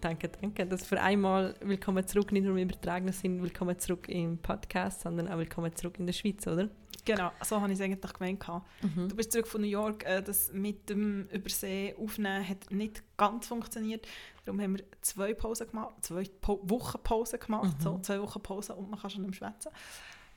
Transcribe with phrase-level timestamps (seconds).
[0.00, 0.66] danke, danke.
[0.66, 5.28] Das für einmal willkommen zurück, nicht nur im übertragenen Sinn, willkommen zurück im Podcast, sondern
[5.28, 6.68] auch willkommen zurück in der Schweiz, oder?
[7.04, 8.46] Genau, so habe ich es eigentlich gemeint.
[8.82, 9.08] Mhm.
[9.08, 10.04] Du bist zurück von New York.
[10.04, 14.06] Äh, das mit dem Übersee aufnehmen hat nicht ganz funktioniert.
[14.44, 17.82] Darum haben wir zwei Pausen gemacht, zwei po Wochen Pause gemacht, Mhm.
[17.82, 19.70] so zwei Wochen Pause und man kann schon nicht schwätzen.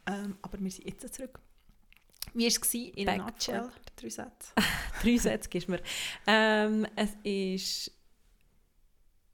[0.07, 1.39] Ähm, aber wir sind jetzt zurück.
[2.33, 3.69] Wie war es in Back a nutshell?
[3.95, 4.53] Drei Sätze.
[5.03, 5.79] Drei Sätze gibst mir.
[6.27, 7.13] Ähm, es
[7.89, 7.96] war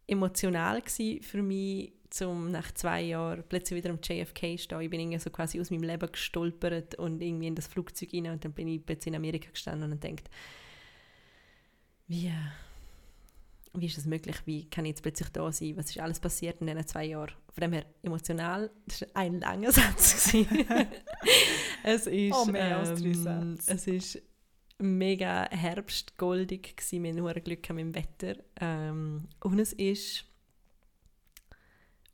[0.08, 4.82] emotional für mich, um nach zwei Jahren plötzlich wieder am JFK zu stehen.
[4.82, 8.28] Ich bin irgendwie so quasi aus meinem Leben gestolpert und irgendwie in das Flugzeug rein
[8.28, 10.30] und dann bin ich plötzlich in Amerika gestanden und denkt,
[12.08, 12.32] wie,
[13.74, 14.36] wie ist das möglich?
[14.46, 15.76] Wie kann ich jetzt plötzlich da sein?
[15.78, 17.32] Was ist alles passiert in diesen zwei Jahren?
[17.52, 20.34] Von dem her emotional, das war ein langer Satz.
[21.84, 23.74] es ist, Oh, mehr als drei ähm, Sätze.
[23.74, 24.22] Es ist
[24.84, 27.04] mega herbstgoldig gewesen.
[27.04, 28.36] Wir hatten nur Glück mit dem Wetter.
[28.60, 30.26] Ähm, und es ist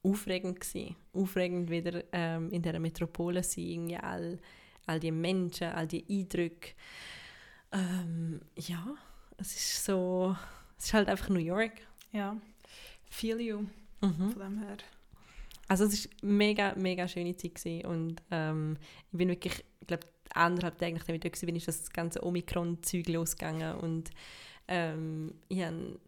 [0.03, 0.95] aufregend gewesen.
[1.13, 4.39] Aufregend wieder ähm, in dieser Metropole zu sein, all,
[4.85, 6.73] all die Menschen, all die Eindrücke.
[7.71, 8.95] Ähm, ja,
[9.37, 10.35] es ist so,
[10.77, 11.73] es ist halt einfach New York.
[12.11, 12.37] Ja.
[13.09, 13.65] Feel you,
[14.01, 14.31] Mhm.
[14.31, 14.77] von dem her.
[15.67, 17.85] Also es war mega, mega schöne Zeit gewesen.
[17.85, 18.77] und ähm,
[19.11, 23.07] ich bin wirklich, ich glaube, anderthalb Tage nachdem ich dort war, ist das ganze Omikron-Zeug
[23.07, 24.09] losgegangen und
[24.67, 25.99] ähm, ich habe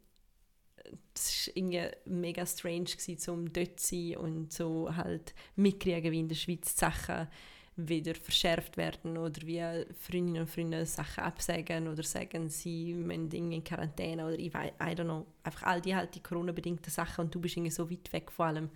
[1.14, 6.20] es war irgendwie mega strange, gewesen, um dort zu sein und so halt mitkriegen, wie
[6.20, 7.28] in der Schweiz Sachen
[7.76, 9.62] wieder verschärft werden oder wie
[9.96, 14.72] Freundinnen und Freunde Sachen absagen oder sagen, sie müssen irgendwie in Quarantäne oder ich weiß,
[14.82, 15.26] I don't know.
[15.44, 18.48] Einfach all die halt die Corona-bedingten Sachen und du bist irgendwie so weit weg von
[18.48, 18.70] allem.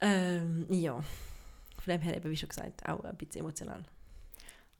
[0.00, 3.84] Ähm, ja, von dem her eben, wie schon gesagt, auch ein bisschen emotional.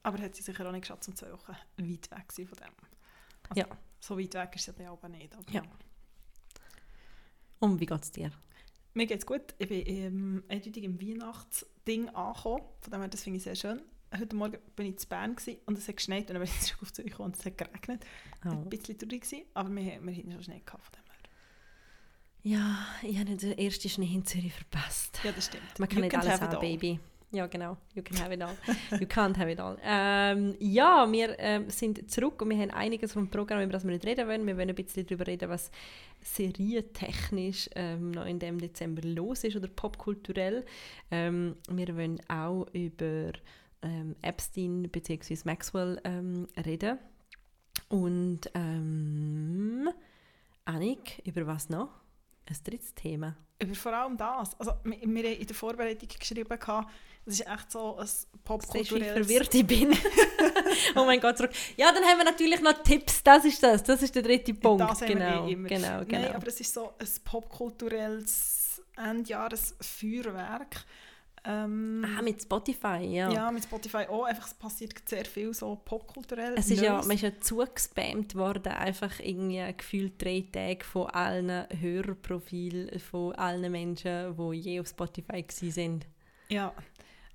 [0.07, 2.59] Aber hat sie sicher auch nicht geschafft, um zwei Wochen weit weg zu sein von
[2.59, 2.73] dem.
[3.49, 3.67] Also, Ja.
[3.99, 5.35] So weit weg ist sie dann aber nicht.
[5.35, 5.63] Aber Ja.
[7.59, 8.31] Und wie geht's dir?
[8.95, 9.57] Mir geht's gut.
[9.59, 12.63] Ich bin ähm, eindeutig im Weihnachtsding angekommen.
[12.83, 13.83] Von dem her, das finde ich sehr schön.
[14.17, 16.61] Heute Morgen bin ich in Bern gewesen und es hat geschneit und dann bin ich
[16.61, 18.07] zurück auf Zürich gekommen und es hat geregnet.
[18.45, 18.51] Oh.
[18.51, 21.17] Ein bisschen traurig gewesen, aber wir, wir hatten schon Schnee gehabt von dem her.
[22.45, 25.19] Ja, ich habe den ersten Schnee in Zürich verpasst.
[25.25, 25.81] Ja, das stimmt.
[25.81, 26.61] Man kann You nicht alles haben.
[26.61, 27.01] Baby.
[27.33, 27.77] Ja, genau.
[27.95, 28.57] You can have it all.
[28.93, 29.77] You can't have it all.
[29.83, 33.93] Ähm, ja, wir ähm, sind zurück und wir haben einiges vom Programm, über das wir
[33.93, 34.47] nicht reden wollen.
[34.47, 35.71] Wir wollen ein bisschen darüber reden, was
[36.23, 40.65] serientechnisch ähm, noch in dem Dezember los ist oder popkulturell.
[41.11, 43.33] Ähm, wir wollen auch über
[43.83, 45.37] ähm, Epstein bzw.
[45.45, 46.99] Maxwell ähm, reden.
[47.89, 49.89] Und ähm,
[50.65, 51.89] Annik, über was noch?
[52.49, 53.37] Ein drittes Thema.
[53.59, 54.59] Über vor allem das.
[54.59, 56.49] Also, wir, wir haben in der Vorbereitung geschrieben,
[57.29, 59.27] es ist echt so ein Siehst du, wie popkulturelles...
[59.27, 59.93] verwirrt ich bin.
[60.95, 61.51] oh mein Gott, zurück.
[61.77, 63.21] Ja, dann haben wir natürlich noch Tipps.
[63.25, 63.83] Das ist das.
[63.83, 64.89] Das ist der dritte Punkt.
[64.89, 65.69] Das haben wir genau, eh immer.
[65.69, 66.23] genau, genau.
[66.23, 70.85] Nein, aber es ist so ein popkulturelles Endjahresfeuerwerk.
[71.49, 73.31] Ähm, ah, mit Spotify, ja.
[73.31, 73.51] ja.
[73.53, 74.25] mit Spotify auch.
[74.25, 76.55] Einfach, es passiert sehr viel so popkulturell.
[76.57, 81.67] Es ist ja, man ist ja zugespammt worden, einfach irgendwie gefühlt drei Tage von allen
[81.81, 86.05] Hörerprofilen von allen Menschen, die je auf Spotify waren.
[86.49, 86.73] Ja,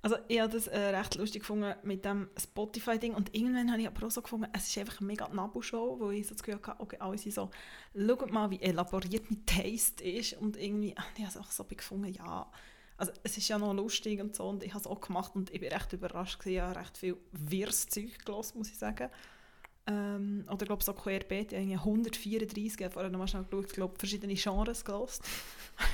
[0.02, 3.86] also ich habe das äh, recht lustig gefunden mit dem Spotify-Ding und irgendwann habe ich
[3.86, 6.60] aber auch so gefunden, es ist einfach eine mega Nabu-Show, wo ich so das Gefühl
[6.60, 7.50] hatte, okay, alle sind so,
[7.96, 11.62] schaut mal, wie elaboriert mein Taste ist und irgendwie, ah, ich habe es auch so
[11.64, 12.50] gefunden, ja,
[13.02, 15.50] also es ist ja noch lustig und so und ich habe es auch gemacht und
[15.52, 19.10] ich bin recht überrascht gewesen, ich habe recht viel wirres Zeug gehört, muss ich sagen.
[19.88, 23.26] Ähm, oder ich glaube so querbeet, ich habe irgendwie 134, ich habe vorher noch mal
[23.26, 25.18] schnell geschaut, ich glaube verschiedene Genres gehört.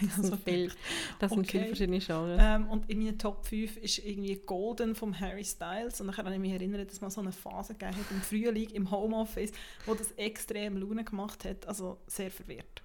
[0.03, 0.73] Das sind, viel,
[1.19, 1.69] das sind viele Okay.
[1.69, 2.39] verschiedene Genres.
[2.43, 6.01] Ähm, und in meinen Top 5 ist irgendwie Golden vom Harry Styles.
[6.03, 8.69] Und dann kann ich mich erinnern, dass man so eine Phase gegeben hat im Frühling,
[8.71, 9.53] im Homeoffice,
[9.87, 11.67] wo das extrem Laune gemacht hat.
[11.67, 12.83] Also sehr verwirrt.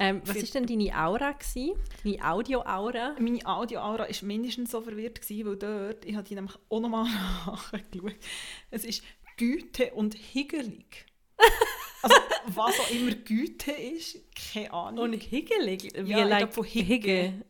[0.00, 1.32] Ähm, was war denn deine Aura?
[1.32, 1.78] Gewesen?
[2.02, 3.16] Deine Audio-Aura?
[3.20, 7.04] Meine Audio-Aura war mindestens so verwirrt, gewesen, weil dort, ich habe die nämlich auch nochmal
[7.46, 8.16] nachgeschaut,
[8.70, 9.04] es ist
[9.36, 11.06] Güte und Higelig.
[12.02, 12.16] Also
[12.46, 15.04] was auch immer Güte ist, keine Ahnung.
[15.04, 15.92] Und higgelig.
[15.94, 16.86] Wie Ja, like von Higge.
[16.86, 17.44] Higge.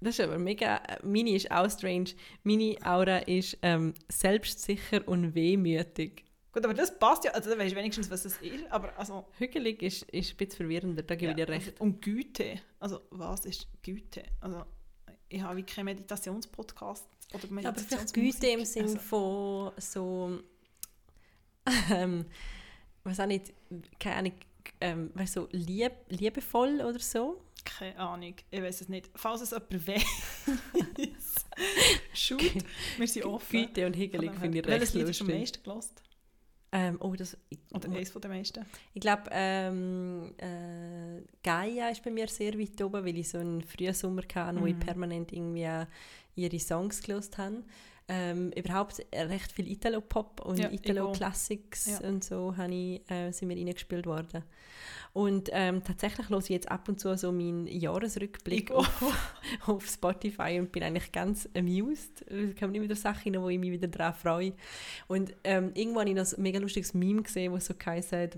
[0.00, 0.80] Das ist aber mega.
[1.04, 2.10] Meine ist auch strange.
[2.42, 6.24] Meine Aura ist ähm, selbstsicher und wehmütig.
[6.52, 9.26] Gut, aber das passt ja, also dann weisst du wenigstens, was es ist, aber also...
[9.38, 11.68] Hügelig ist, ist ein bisschen verwirrender, da gebe ich Ja, dir recht.
[11.72, 12.60] Also, und Güte.
[12.80, 14.22] Also, was ist Güte?
[14.40, 14.64] Also,
[15.28, 18.14] ich habe wie keinen Meditationspodcast oder Aber vielleicht.
[18.14, 20.40] Güte im Sinn Also, von so.
[21.90, 22.24] Ähm,
[23.04, 23.52] was auch nicht,
[24.00, 24.32] keine Ahnung,
[24.80, 27.42] ähm, weißt du, so lieb, liebevoll oder so.
[27.64, 29.10] keine Ahnung, ich weiß es nicht.
[29.14, 30.02] Falls es jemand weiß,
[32.14, 32.42] shoot,
[32.96, 33.66] wir sind offen.
[33.66, 35.40] Güte und dem finde ich recht Welches Lied hast du am lustig.
[35.40, 36.02] meisten gelost?
[36.70, 38.64] Ähm, oh, das, ich, Oder eines von den meisten?
[38.92, 43.62] Ich glaube, ähm, äh, Gaia ist bei mir sehr weit oben, weil ich so einen
[43.62, 44.80] Frühsommer hatte, wo ich Mhm.
[44.80, 45.66] permanent irgendwie
[46.36, 47.62] ihre Songs gelost habe.
[48.10, 52.08] Ähm, überhaupt recht viel Italo-Pop und Ja, Italo-Classics Ja.
[52.08, 54.44] und so habe ich, äh, sind mir reingespielt worden.
[55.12, 58.88] Und ähm, tatsächlich höre ich jetzt ab und zu so meinen Jahresrückblick auf,
[59.66, 62.22] auf Spotify und bin eigentlich ganz amused.
[62.30, 64.52] Es kommen immer wieder Sachen rein, wo ich mich wieder daran freue.
[65.06, 68.30] Und ähm, irgendwo habe ich noch ein mega lustiges Meme gesehen, wo so geheißen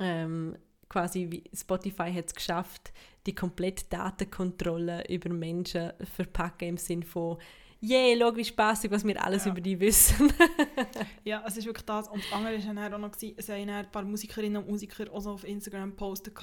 [0.00, 0.56] ähm,
[0.88, 2.92] quasi Spotify hat es geschafft,
[3.26, 7.38] die komplette Datenkontrolle über Menschen verpacken im Sinn von
[7.80, 9.52] «Yeah, schau, wie spaßig, was wir alles Ja.
[9.52, 10.32] über die wissen.»
[11.24, 12.08] Ja, es ist wirklich das.
[12.08, 15.20] Und das andere war dann auch noch, es haben ein paar Musikerinnen und Musiker auch
[15.20, 16.34] so auf Instagram gepostet,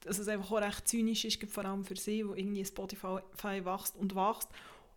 [0.00, 3.96] dass es einfach auch recht zynisch ist, vor allem für sie, wo irgendwie Spotify wächst
[3.96, 4.48] und wächst.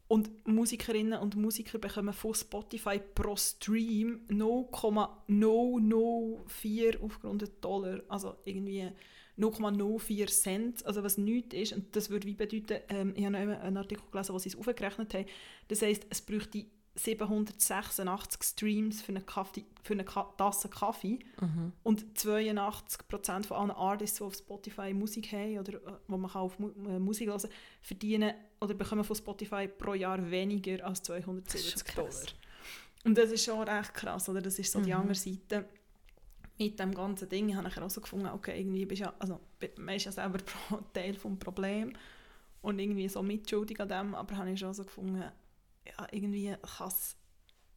[0.08, 8.90] Und Musikerinnen und Musiker bekommen von Spotify pro Stream 0,004 aufgerundet Dollar, also irgendwie
[9.39, 11.74] 0,04 Cent, also was nichts ist.
[11.74, 15.13] Und das würde wie bedeuten, ähm, ich habe einen Artikel gelesen, wo sie es aufgerechnet
[15.13, 15.25] haben,
[15.69, 16.65] das heisst, es bräuchte
[16.95, 21.71] 786 Streams für eine, Kaffee, für eine Ka Tasse Kaffee Mhm.
[21.83, 26.41] und 82% von allen Artists, die auf Spotify Musik haben oder äh, wo man kann
[26.41, 27.51] auf Mu äh, Musik hören kann,
[27.81, 32.24] verdienen oder bekommen von Spotify pro Jahr weniger als Das ist 270 schon Dollar.
[33.06, 34.41] Und das ist schon recht krass, oder?
[34.41, 35.00] Das ist so die Mhm.
[35.00, 35.69] andere Seite
[36.60, 37.50] mit dem ganzen Ding.
[37.50, 39.40] Ich habe nachher auch so gefunden, okay, irgendwie bist ja, also
[39.78, 40.40] man ist ja selber
[40.94, 41.98] Teil des Problems
[42.62, 45.24] und irgendwie so mitschuldig an dem, aber habe ich gefunden,
[45.86, 47.16] ja, irgendwie kann es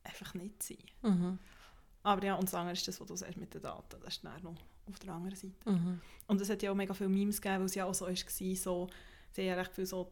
[0.02, 0.78] einfach nicht sein.
[1.02, 1.38] Mhm.
[2.02, 4.24] Aber ja, und das andere ist das, was du sagst mit den Daten, das ist
[4.24, 4.56] dann noch
[4.86, 5.70] auf der anderen Seite.
[5.70, 6.00] Mhm.
[6.26, 8.14] Und es hat ja auch mega viele Memes gegeben, weil es ja auch so war,
[8.56, 8.88] so,
[9.30, 10.10] sie haben ja recht viele so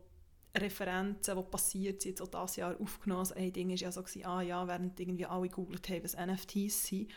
[0.57, 3.33] Referenzen, die passiert sind, so dieses Jahr aufgenommen.
[3.35, 6.87] Ein Ding war ja so, gewesen, ah ja, während irgendwie alle gegoogelt haben, was NFTs
[6.87, 7.11] sind,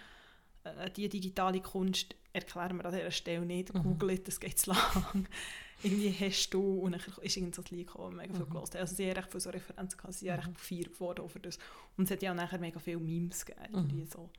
[0.64, 3.74] äh, die digitale Kunst erklären wir an dieser Stelle nicht.
[3.74, 3.84] Mhm.
[3.84, 5.28] Googelt, das geht zu lang.
[5.84, 8.50] irgendwie hast du, und dann ist irgend so ein Lied gekommen, mega viel Mhm.
[8.50, 8.76] gehört.
[8.76, 10.46] Also sie haben recht viele so Referenzen gehabt, sie haben Mhm.
[10.48, 11.58] recht gefeiert worden für das.
[11.98, 14.08] Und es hat ja auch nachher mega viele Memes gegeben, irgendwie Mhm.
[14.10, 14.30] so,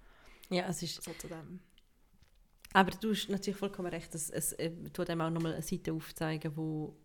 [0.50, 1.60] Ja, es ist so zu dem.
[2.72, 5.92] Aber du hast natürlich vollkommen recht, es, es äh, tut einem auch nochmal eine Seite
[5.92, 6.96] aufzeigen, wo,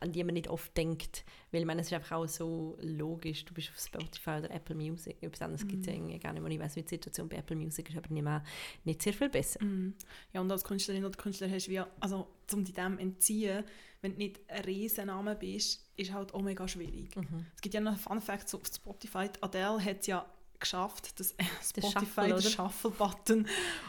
[0.00, 1.24] an die man nicht oft denkt.
[1.50, 5.22] Weil meine, es ist einfach auch so logisch, du bist auf Spotify oder Apple Music,
[5.22, 5.98] etwas anderes gibt es ja Mhm.
[6.00, 6.52] irgendwie gar nicht mehr.
[6.52, 8.44] Ich weiß, wie die Situation bei Apple Music ist, aber nicht, mehr,
[8.84, 9.64] nicht sehr viel besser.
[9.64, 9.94] Mm.
[10.32, 13.64] Ja, und als Künstlerin oder Künstler hast du also um dich dem entziehen,
[14.00, 17.14] wenn du nicht ein Riesenname bist, ist halt auch mega schwierig.
[17.16, 17.46] Mhm.
[17.54, 19.28] Es gibt ja noch einen Fun Fact so auf Spotify.
[19.40, 20.26] Adele hat es ja
[20.58, 22.40] geschafft, dass Spotify Shuffle, den?
[22.42, 23.46] Shuffle-Button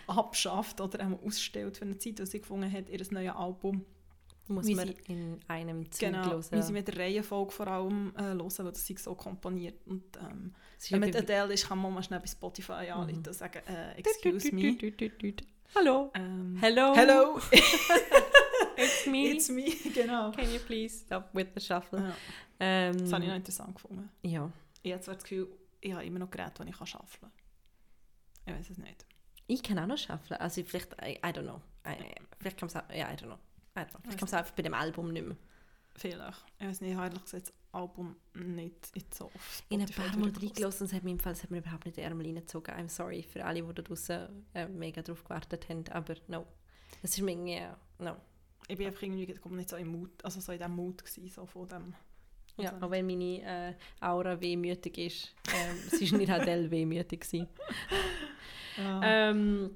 [0.08, 3.86] abschafft oder einmal ausstellt für eine Zeit, wo sie gefunden hat, ihr neues Album.
[4.48, 6.44] Muss Wie man sie- in einem Zug Genau, hören.
[6.52, 9.76] wie sie mit der Reihenfolge vor allem äh, hören, weil das sie so komponiert.
[9.88, 10.54] Und ähm,
[10.90, 13.28] wenn man Adele ist, kann man mal schnell bei Spotify anrufen Mhm.
[13.28, 14.78] und sagen, äh, excuse me.
[15.76, 16.12] Hallo.
[16.14, 16.94] Ähm, Hello.
[16.94, 17.40] Hello,
[18.76, 19.32] It's me.
[19.32, 20.32] it's me, genau.
[20.32, 22.00] Can you please stop with the shuffle?
[22.00, 22.16] Ja.
[22.60, 24.10] Ähm, Das habe ich noch interessant gefunden.
[24.24, 24.52] ja.
[24.86, 25.48] Ich habe zwar das Gefühl,
[25.80, 27.32] ich habe immer noch Geräte, die ich schaffeln kann.
[28.46, 29.06] Ich weiß es nicht.
[29.48, 30.38] Ich kann auch noch shufflen.
[30.42, 31.62] Also vielleicht, I, I don't know.
[31.88, 31.96] I,
[32.40, 33.38] vielleicht kann man es ja, I don't know.
[33.76, 34.00] I don't know.
[34.02, 35.38] Vielleicht kann man es einfach bei dem Album nicht mehr.
[35.96, 36.46] Vielleicht.
[36.60, 39.92] Ich weiß nicht, ich habe ehrlich gesagt das Album nicht jetzt so auf Ich habe
[39.92, 41.98] ein paar Mal reingelassen und es hat mir im Fall es hat mir überhaupt nicht
[41.98, 42.74] die Ärmel reingezogen.
[42.74, 46.46] I'm sorry für alle, die da draußen äh, mega drauf gewartet haben, aber no.
[47.02, 48.16] Es ist mir irgendwie, ja, no.
[48.68, 51.04] Ich bin einfach irgendwie ich glaube, nicht so im Mut, also so in dem Mut
[51.04, 51.94] gewesen, so von dem.
[52.58, 55.36] Ja, Also auch wenn meine äh, Aura wehmütig ist.
[55.54, 57.22] Ähm, sie war nicht Adele wehmütig.
[57.22, 57.48] Gewesen.
[58.78, 59.02] Ja.
[59.04, 59.76] Ähm,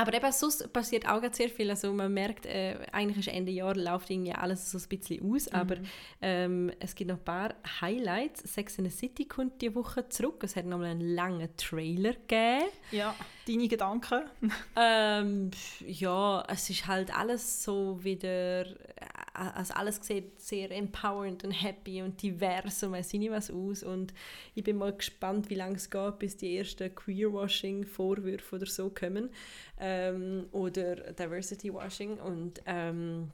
[0.00, 1.68] aber eben sonst passiert auch gerade sehr viel.
[1.70, 5.48] Also man merkt, äh, eigentlich ist Ende Jahr läuft irgendwie alles so ein bisschen aus,
[5.48, 5.84] aber Mhm.
[6.22, 8.42] ähm, es gibt noch ein paar Highlights.
[8.54, 10.42] Sex in the City kommt diese Woche zurück.
[10.44, 12.64] Es hat nochmal einen langen Trailer gegeben.
[12.92, 13.14] ja,
[13.46, 14.22] deine Gedanken?
[14.76, 15.50] Ähm,
[15.86, 18.66] ja, es ist halt alles so wieder,
[19.38, 23.82] also alles sieht sehr empowernd und happy und divers und weiß ich nicht was aus.
[23.82, 24.12] Und
[24.54, 29.30] ich bin mal gespannt, wie lange es geht, bis die ersten Queerwashing-Vorwürfe oder so kommen.
[29.78, 33.30] Ähm, oder Diversity-Washing und ähm,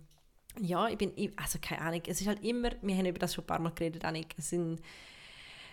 [0.61, 3.44] ja, ich bin, also keine Ahnung, es ist halt immer, wir haben über das schon
[3.44, 4.80] ein paar Mal geredet, Annik, es sind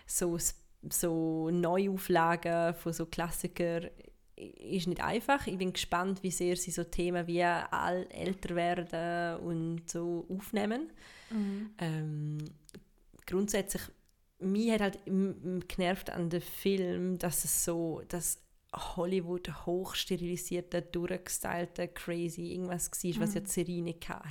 [0.08, 0.38] so,
[0.90, 3.90] so Neuauflagen von so Klassikern
[4.42, 5.46] ist nicht einfach.
[5.48, 10.92] Ich bin gespannt, wie sehr sie so Themen wie all älter werden und so aufnehmen.
[11.78, 12.40] Ähm,
[13.26, 13.84] grundsätzlich,
[14.40, 15.00] mich hat halt
[15.68, 18.40] genervt an dem Film, dass es so, dass
[18.74, 24.30] Hollywood hochsterilisierte, durchgestylte, crazy irgendwas war, was ja die Serie nicht hatte.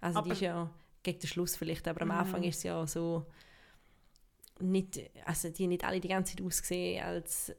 [0.00, 0.70] Also die Aber- ist ja
[1.02, 2.14] gegen den Schluss vielleicht, aber am Mhm.
[2.14, 3.24] Anfang ist es ja so
[4.60, 7.52] nicht, also die nicht alle die ganze Zeit ausgesehen, als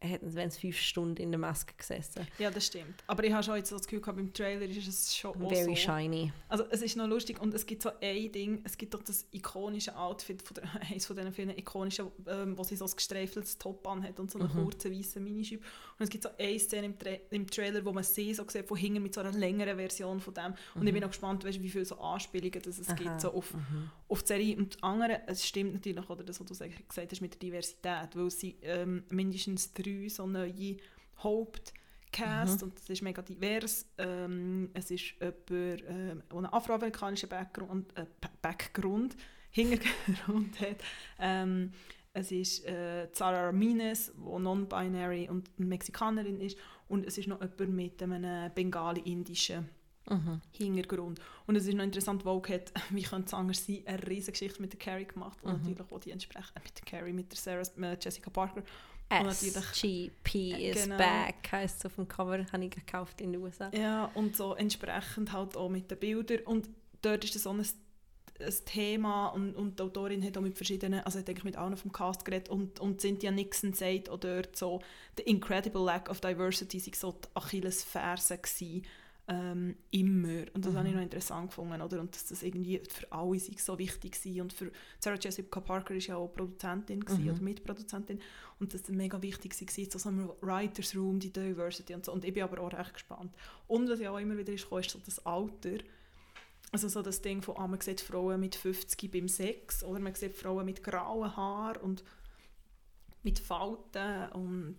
[0.00, 2.26] hätten es fünf Stunden in der Maske gesessen.
[2.38, 3.02] Ja, das stimmt.
[3.06, 5.76] Aber ich habe schon jetzt das Gefühl gehabt, beim Trailer ist es schon Very so.
[5.76, 6.32] shiny.
[6.48, 9.26] Also es ist noch lustig und es gibt so ein Ding, es gibt doch das
[9.32, 13.58] ikonische Outfit, von der, eines von diesen vielen ikonischen, ähm, wo sie so ein gestreifeltes
[13.58, 14.62] Top anhat und so einen Mhm.
[14.64, 15.64] kurzen weißen Minischüb.
[15.98, 18.66] Und es gibt so eine Szene im, Tra im Trailer, wo man sie so sieht,
[18.68, 20.52] von hinten mit so einer längeren Version von dem.
[20.74, 22.94] Und ich bin auch gespannt, weißt, wie viele so Anspielungen das es Mhm.
[22.94, 23.90] Aha, gibt so auf, mhm.
[24.08, 24.56] auf die Serie.
[24.58, 27.38] Und das andere, es stimmt natürlich, oder das, was du sag- gesagt hast mit der
[27.40, 30.76] Diversität, weil sie ähm, mindestens drei so neue
[31.18, 32.68] Hauptcast Mhm.
[32.68, 33.86] und es ist mega divers.
[33.98, 35.50] Ähm, es ist jemand,
[35.88, 39.16] ähm, einen afroamerikanischen Background, äh, Ba- Background
[39.50, 40.76] Hintergrund hat.
[41.18, 41.72] Ähm,
[42.16, 46.56] es ist äh, Zara die non-binary und eine Mexikanerin ist.
[46.88, 49.68] Und es ist noch jemand mit einem bengali-indischen
[50.08, 50.40] Mhm.
[50.52, 51.20] Hintergrund.
[51.48, 54.62] Und es ist noch interessant, Vogue hat, wie könnte es anders sein, eine riesige Geschichte
[54.62, 55.58] mit der Carrie gemacht und Mhm.
[55.70, 58.62] natürlich auch die entsprechend mit der Carrie, mit der Sarah, äh, Jessica Parker.
[59.08, 60.96] SGP is Genau.
[60.96, 63.70] back, heisst es auf dem Cover, habe ich gekauft in den USA.
[63.74, 66.40] Ja, und so entsprechend halt auch mit den Bildern.
[66.44, 66.68] Und
[67.02, 67.64] dort ist das so ein,
[68.40, 71.76] ein Thema und, und die Autorin hat auch mit verschiedenen, also hat eigentlich mit allen
[71.76, 74.80] vom Cast geredet und, und Cynthia Nixon sagt auch dort so,
[75.16, 78.82] the incredible lack of diversity sei so die Achillesferse gewesen,
[79.28, 80.44] ähm, immer.
[80.54, 80.78] Und das Mhm.
[80.78, 81.98] habe ich noch interessant gefunden, oder?
[82.00, 84.42] Und dass das irgendwie für alle sei so wichtig war.
[84.42, 87.30] Und für Sarah Jessica Parker ist ja auch Produzentin gewesen, Mhm.
[87.30, 88.20] oder Mitproduzentin.
[88.60, 92.12] Und dass das mega wichtig war, so, einem Writers Room, die Diversity und so.
[92.12, 93.34] Und ich bin aber auch recht gespannt.
[93.66, 95.78] Und was ja auch immer wieder ist, ist so das Alter.
[96.72, 100.14] Also so das Ding von, ah, man sieht Frauen mit 50 beim Sex oder man
[100.14, 102.04] sieht Frauen mit grauen Haaren und
[103.22, 104.78] mit Falten und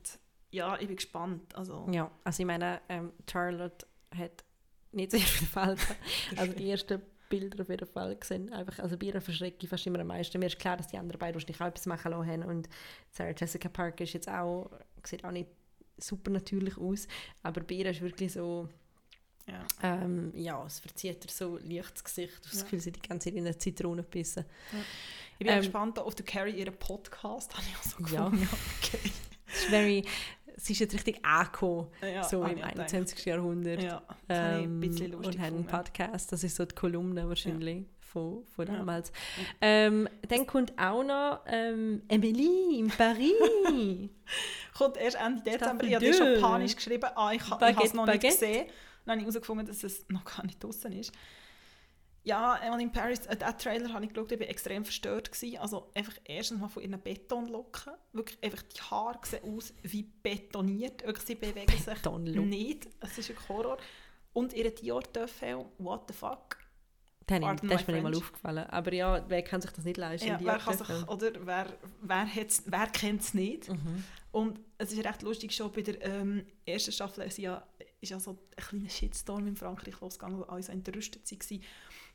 [0.51, 1.55] ja, ich bin gespannt.
[1.55, 4.43] Also, Ja, also ich meine, ähm, Charlotte hat
[4.91, 5.95] nicht sehr viele Falten.
[6.37, 8.51] Also die ersten Bilder auf jeden Fall gesehen.
[8.53, 10.39] Einfach, also bei ihr verschrecke ich fast immer am meisten.
[10.39, 12.43] Mir ist klar, dass die anderen beiden wahrscheinlich auch etwas machen lassen haben.
[12.43, 12.69] Und
[13.11, 14.69] Sarah Jessica Parker ist jetzt auch,
[15.03, 15.49] sieht auch nicht
[15.97, 17.07] super natürlich aus.
[17.43, 18.69] Aber bei ihr ist wirklich so,
[19.47, 19.65] ja.
[19.83, 22.33] ähm, ja, es verzieht ihr so leicht das Gesicht.
[22.39, 22.63] Du hast das Ja.
[22.63, 24.45] Gefühl, sie die ganze Zeit in eine Zitrone bissen.
[25.39, 28.25] Ich bin Ähm, gespannt auf den Carrie, ihren Podcast, habe ich auch so Ja.
[28.29, 28.49] gefunden.
[28.83, 29.11] Okay.
[29.49, 30.03] Es ist very,
[30.57, 32.93] sie ist jetzt richtig angekommen, Ja, so im ich auch gedacht.
[32.93, 33.25] 21.
[33.25, 33.81] Jahrhundert.
[33.81, 35.65] Ja, ich Ähm, bisschen lustig und haben einen.
[35.67, 38.75] Podcast, das ist so die Kolumne wahrscheinlich von, von Ja.
[38.75, 39.11] damals.
[39.61, 43.31] Ähm, dann kommt auch noch ähm, Emily in Paris.
[44.77, 45.83] Kommt erst Ende Dezember.
[45.85, 48.27] Ich habe schon panisch geschrieben, ah, ich, ich habe es noch Baguette.
[48.27, 48.65] nicht gesehen.
[49.07, 51.11] Dann habe ich herausgefunden, dass es noch gar nicht draußen ist.
[52.23, 55.31] Ja, Emily in Paris, äh, diesen Trailer habe ich geschaut, ich war extrem verstört.
[55.31, 55.59] Gewesen.
[55.59, 57.93] Also einfach erstens mal von ihren Betonlocken.
[58.11, 61.05] Wirklich, einfach die Haare sehen aus wie betoniert.
[61.05, 62.89] Wirklich, sie bewegen sich nicht.
[62.99, 63.77] Es ist ein Horror.
[64.33, 66.57] Und ihre Dior-Töffel, what the fuck.
[67.27, 68.65] Pardon das ist mir nicht mal aufgefallen.
[68.69, 70.27] Aber ja, wer kann sich das nicht leisten?
[70.27, 71.67] Ja, wer, kann sich, oder wer,
[72.01, 72.27] wer,
[72.65, 73.69] wer kennt es nicht?
[73.69, 74.03] Mhm.
[74.31, 77.65] Und es ist recht lustig, schon bei der ähm, ersten Staffel ist ja,
[78.01, 81.61] ist ja so ein kleiner Shitstorm in Frankreich losgegangen, alle so entrüstet waren,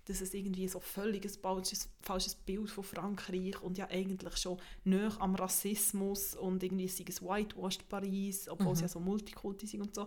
[0.06, 4.58] dass es irgendwie so völlig ein falsches, falsches Bild von Frankreich und ja eigentlich schon
[4.84, 8.76] näher am Rassismus und irgendwie sei es whitewashed Paris, obwohl Mhm.
[8.76, 10.06] sie ja so Multikulti sind und so.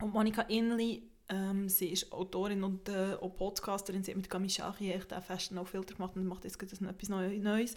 [0.00, 4.52] Und Monika Inli, ähm, sie ist Autorin und äh, auch Podcasterin, sie hat mit Camille
[4.52, 7.74] Chachi echt auch Fashion No Filter gemacht und macht jetzt gerade etwas Neu- Neues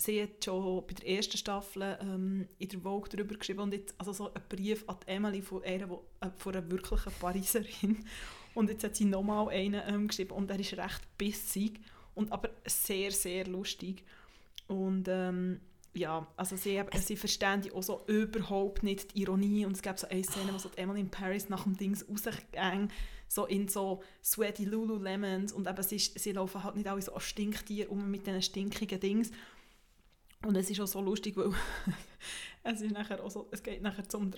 [0.00, 3.94] sie hat schon bei der ersten Staffel ähm, in der Vogue darüber geschrieben und jetzt,
[3.98, 8.04] also so einen Brief an Emily von einer, äh, von einer wirklichen Pariserin.
[8.52, 11.80] Und jetzt hat sie nochmal einen ähm, geschrieben und er ist recht bissig
[12.16, 14.02] und aber sehr, sehr lustig.
[14.66, 15.60] Und ähm,
[15.94, 20.00] ja, also sie, sie verstehen die auch so überhaupt nicht die Ironie und es gab
[20.00, 22.90] so eine Szene, wo so Emily in Paris nach dem Dings rausgegangen
[23.30, 27.22] so in so sweaty Lululemons und eben sie, sie laufen halt nicht alle so als
[27.22, 29.30] Stinktier um mit diesen stinkigen Dings
[30.46, 31.52] und es ist auch so lustig, weil
[32.62, 34.32] es ist nachher auch so, es geht nachher zum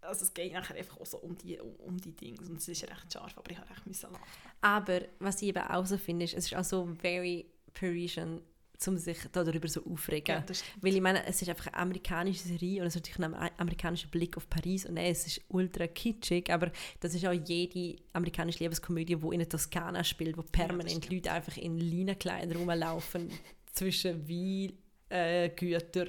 [0.00, 2.68] also es geht nachher einfach auch so um die, um, um die Dinge und es
[2.68, 4.24] ist recht scharf, aber ich habe recht müssen lachen.
[4.60, 8.40] Aber was ich eben auch so finde, ist, es ist auch so very Parisian,
[8.86, 10.42] um sich da darüber so aufregen.
[10.44, 10.64] stimmt.
[10.80, 14.08] Weil ich meine, es ist einfach eine amerikanische Serie und es ist natürlich ein amerikanischer
[14.08, 18.60] Blick auf Paris und nein, es ist ultra kitschig, aber das ist auch jede amerikanische
[18.60, 21.10] Liebeskomödie, die in der Toskana spielt, wo permanent stimmt.
[21.10, 23.30] Leute einfach in Leinenkleidern rumlaufen
[23.72, 26.06] zwischen Wein, äh, Güter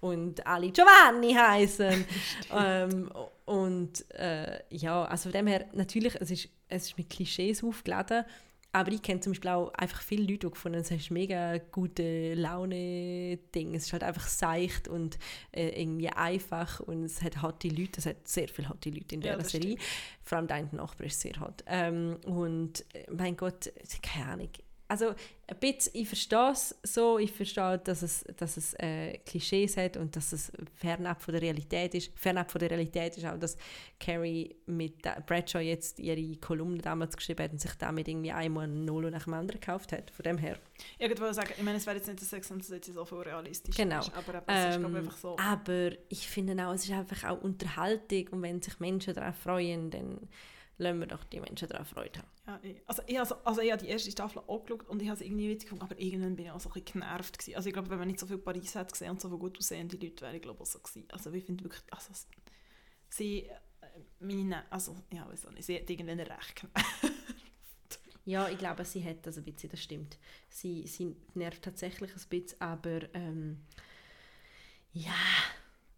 [0.00, 2.04] und alle Giovanni heißen
[2.56, 3.10] ähm,
[3.44, 8.24] und äh, ja, also von dem her, natürlich, es ist, es ist mit Klischees aufgeladen,
[8.74, 11.58] aber ich kenne zum Beispiel auch einfach viele Leute, die gefunden haben, es ist mega
[11.58, 13.74] gute Laune-Ding.
[13.74, 15.18] Es ist halt einfach seicht und
[15.52, 19.20] äh, irgendwie einfach und es hat hotte Leute, es hat sehr viele hotte Leute in
[19.20, 19.76] Ja, dieser das Serie.
[20.24, 21.62] Vor allem dein Nachbar ist sehr hot.
[21.66, 23.70] Ähm, und äh, mein Gott,
[24.02, 24.48] keine Ahnung.
[24.92, 25.14] Also
[25.46, 29.96] ein bisschen, ich verstehe es so, ich verstehe, dass es, dass es äh, Klischees hat
[29.96, 32.12] und dass es fernab von der Realität ist.
[32.14, 33.56] Fernab von der Realität ist auch, dass
[33.98, 38.84] Carrie mit Bradshaw jetzt ihre Kolumne damals geschrieben hat und sich damit irgendwie einmal ein
[38.84, 40.10] Null nach dem anderen gekauft hat.
[40.10, 40.58] Von dem her.
[40.98, 43.74] Irgendwo sagen, ich meine, es wäre jetzt nicht der Sex and City so viel realistisch
[43.74, 44.00] genau.
[44.00, 45.38] ist, aber es ähm, ist einfach so.
[45.38, 49.90] Aber ich finde auch, es ist einfach auch Unterhaltung und wenn sich Menschen darauf freuen,
[49.90, 50.28] dann
[50.82, 52.28] lassen wir doch die Menschen daran Freude haben.
[52.46, 55.08] Ja, ich, also, ich, also, also ich habe die erste Staffel auch geschaut und ich
[55.08, 57.56] habe es irgendwie witzig gefunden, aber irgendwann bin ich auch so ein bisschen genervt gewesen.
[57.56, 59.58] Also ich glaube, wenn man nicht so viel Paris hat gesehen und so viel gut
[59.58, 61.04] aussehende Leute, wäre ich glaube auch so gewesen.
[61.10, 62.12] Also ich finde wirklich, also
[63.08, 63.50] sie, äh,
[64.20, 66.66] meine, also ja, weiß auch nicht, sie hat irgendwann recht.
[68.24, 70.18] Ja, ich glaube, sie hat das ein bisschen, das stimmt.
[70.48, 73.64] Sie, sie nervt tatsächlich ein bisschen, aber ähm,
[74.92, 75.12] ja,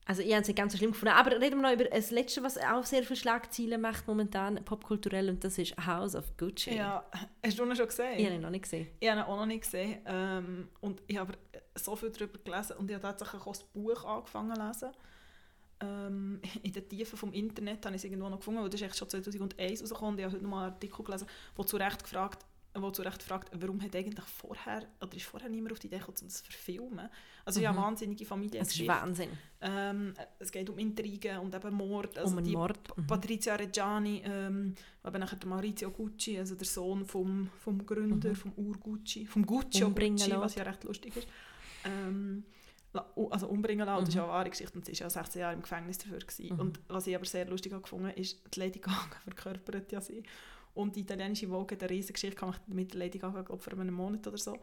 [0.06, 1.14] also ich habe es nicht ganz so schlimm gefunden.
[1.14, 5.30] Aber reden wir noch über das Letzte, was auch sehr viele Schlagzeilen macht momentan, popkulturell,
[5.30, 6.76] und das ist House of Gucci.
[6.76, 7.04] Ja,
[7.42, 8.18] hast du ihn schon gesehen?
[8.18, 8.88] Ich habe ihn noch nicht gesehen.
[9.00, 10.00] Ich habe ihn auch noch nicht gesehen.
[10.04, 11.32] Ähm, und ich habe
[11.75, 14.90] so viel darüber gelesen und ich habe tatsächlich auch das Buch angefangen zu lesen.
[15.80, 18.87] Ähm, in den Tiefen des Internet habe ich es irgendwo noch gefunden, weil das ist
[18.87, 21.76] echt schon 2001 rausgekommen und ich habe heute noch mal einen Artikel gelesen, wo zu
[21.76, 22.44] Recht gefragt
[22.76, 25.99] wo zu Recht fragt, warum hat eigentlich vorher, oder ist vorher niemand auf die Idee
[25.99, 27.09] gekommen, um das zu verfilmen?
[27.45, 27.64] Also mhm.
[27.64, 28.61] ja, wahnsinnige Familie.
[28.61, 29.31] Es ist Wahnsinn.
[29.61, 32.19] Ähm, es geht um Intrigen und eben Mord.
[32.19, 32.78] Also um einen Mord.
[32.97, 33.07] Mhm.
[33.07, 38.37] Patrizia Reggiani, ähm, eben nachher der Maurizio Gucci, also der Sohn vom, vom Gründer, mhm.
[38.37, 41.28] vom Ur-Gucci, vom Gucci Gucci, was ja recht lustig ist.
[41.85, 42.45] Ähm,
[43.31, 44.04] also umbringen lassen, mhm.
[44.04, 46.19] das ist ja eine wahre Geschichte und sie war ja 16 Jahre im Gefängnis dafür.
[46.19, 46.54] Gewesen.
[46.54, 46.61] Mhm.
[46.61, 50.23] Und was ich aber sehr lustig gefunden habe, ist, die Lady Gaga verkörpert ja sie.
[50.75, 54.26] Und die italienische Vogue, eine riesige Geschichte, kam mit Lady Gaga glaub, vor einem Monat
[54.26, 54.59] oder so.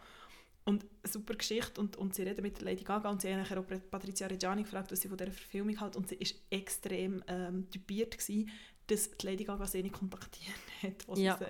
[0.64, 1.80] Und eine super Geschichte.
[1.80, 5.02] Und, und sie reden mit Lady Gaga und sie haben auch Patrizia Reggiani gefragt, was
[5.02, 5.96] sie von dieser Verfilmung hält.
[5.96, 8.50] Und sie war extrem ähm, typiert, gewesen,
[8.88, 11.08] dass die Lady Gaga sie nicht kontaktiert hat.
[11.08, 11.38] Was ja.
[11.38, 11.46] sie,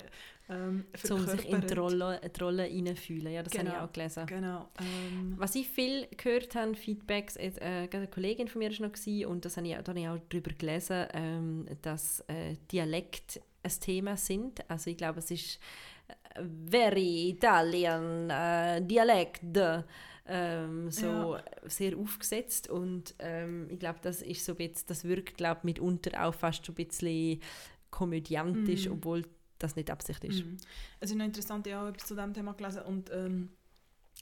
[0.54, 3.34] ähm, um sich in die Rolle, die Rolle reinfühlen.
[3.34, 4.26] Ja, das genau, habe ich genau, auch gelesen.
[4.28, 4.70] Genau.
[4.80, 5.34] Ähm.
[5.38, 9.58] Was ich viel gehört habe, Feedbacks, äh, eine Kollegin von mir war noch und das
[9.58, 14.70] habe ich, da habe ich auch darüber gelesen, ähm, dass äh, Dialekt ein Thema sind.
[14.70, 15.60] Also ich glaube, es ist
[16.08, 19.42] äh, very Italian äh, Dialekt
[20.28, 21.44] ähm, so ja.
[21.66, 26.34] sehr aufgesetzt und ähm, ich glaube, das ist so bisschen, das wirkt glaube mitunter auch
[26.34, 27.42] fast so ein bisschen
[27.90, 28.94] komödiantisch, mm.
[28.94, 29.26] obwohl
[29.58, 30.46] das nicht Absicht ist.
[30.46, 30.58] Mm.
[31.00, 33.50] Es ist noch interessant, ich habe etwas zu diesem Thema gelesen und ähm,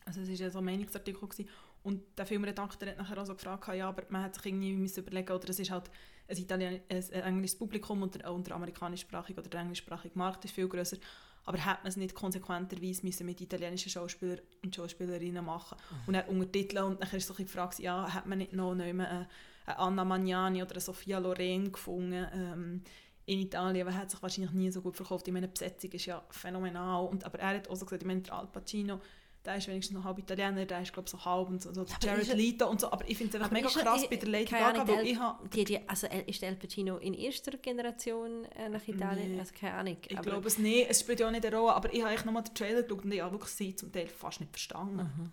[0.05, 1.49] also es war ja so ein Meinungsartikel gewesen,
[1.83, 5.01] und der Filmredakteur hat nachher auch so gefragt, ja, aber man hat sich irgendwie müssen
[5.01, 5.89] überlegen, oder es ist halt
[6.29, 10.53] ein, Italien ein englisches Publikum und der, und der amerikanischsprachige oder der englischsprachige Markt ist
[10.53, 10.97] viel größer.
[11.45, 15.97] Aber hat man es nicht konsequenterweise müssen mit italienischen Schauspielern und Schauspielerinnen machen mhm.
[16.07, 18.83] und dann untertiteln und dann ist so die Frage, ja, hat man nicht noch eine,
[18.83, 19.27] eine
[19.65, 22.83] Anna Magnani oder eine Sofia Loren gefunden ähm,
[23.25, 25.27] in Italien, aber hat sich wahrscheinlich nie so gut verkauft.
[25.27, 28.07] Ich meine, die Besetzung ist ja phänomenal, und, aber er hat auch so gesagt, ich
[28.07, 28.99] meine, Al Pacino
[29.45, 31.85] der ist wenigstens noch halb Italiener, der ist glaube ich so halb und so, so
[32.01, 34.87] Jared Leto und so, aber ich finde es einfach mega krass bei der Lady Gaga,
[34.87, 35.17] weil ich
[35.53, 39.33] Die, die, also ist El Pacino in erster Generation äh, nach Italien?
[39.33, 39.39] Nee.
[39.39, 39.97] Also keine Ahnung.
[40.07, 42.25] Ich glaube es nicht, es spielt ja auch nicht eine Rolle, aber ich habe echt
[42.25, 44.97] nochmal den Trailer geschaut und ich habe wirklich sie zum Teil fast nicht verstanden.
[44.97, 45.31] Mhm.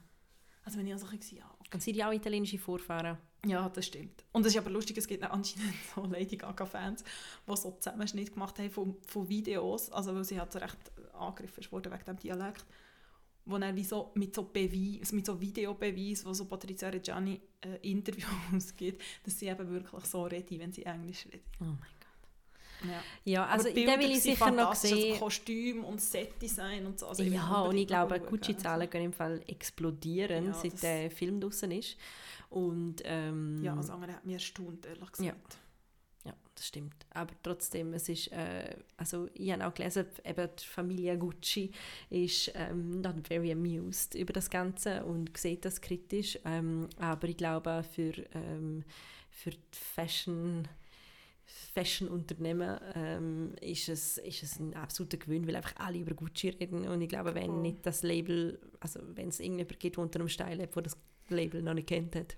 [0.64, 1.71] Also wenn ich also ich ja, okay.
[1.75, 3.19] Und sind ja auch italienische Vorfahren?
[3.45, 4.25] Ja, das stimmt.
[4.33, 7.05] Und es ist aber lustig, es gibt anscheinend so Lady Gaga-Fans,
[7.49, 10.77] die so Zusammenschnitt gemacht haben von, von Videos, also weil sie halt so recht
[11.12, 12.64] angegriffen wurde wegen dem Dialekt
[13.47, 17.91] wo er wie so mit so Beweis, mit so Videobeweis, wo so Patrizia Reggiani äh,
[17.91, 21.45] Interviews gibt, dass sie eben wirklich so reden, wenn sie Englisch reden.
[21.61, 22.91] Oh mein Gott.
[22.91, 25.13] Ja, ja also den will ich sicher noch sehen.
[25.13, 27.07] Also Kostüm und Setdesign und so.
[27.07, 28.91] Also ja, und ich glaube, Gucci-Zahlen also.
[28.91, 31.97] gehen im Fall explodieren, ja, seit der Film draußen ist.
[32.51, 35.25] Und, ähm, ja, also andere hat mir erstaunt, ehrlich gesagt.
[35.25, 35.35] Ja,
[36.57, 37.07] das stimmt.
[37.11, 41.71] Aber trotzdem, es ist, äh, also ich habe auch gelesen, eben die Familie Gucci
[42.11, 46.38] ist ähm, not very amused über das Ganze und sieht das kritisch.
[46.45, 48.85] Ähm, aber ich glaube, für, ähm,
[49.31, 50.66] für die Fashion
[51.75, 56.88] Fashion-Unternehmen ähm, ist, es, ist es ein absoluter Gewinn, weil einfach alle über Gucci reden
[56.88, 60.29] und ich glaube, wenn nicht das Label, also wenn es irgendjemand gibt, der unter einem
[60.29, 60.97] Steil hat, der das
[61.29, 62.37] Label noch nicht kennt hat,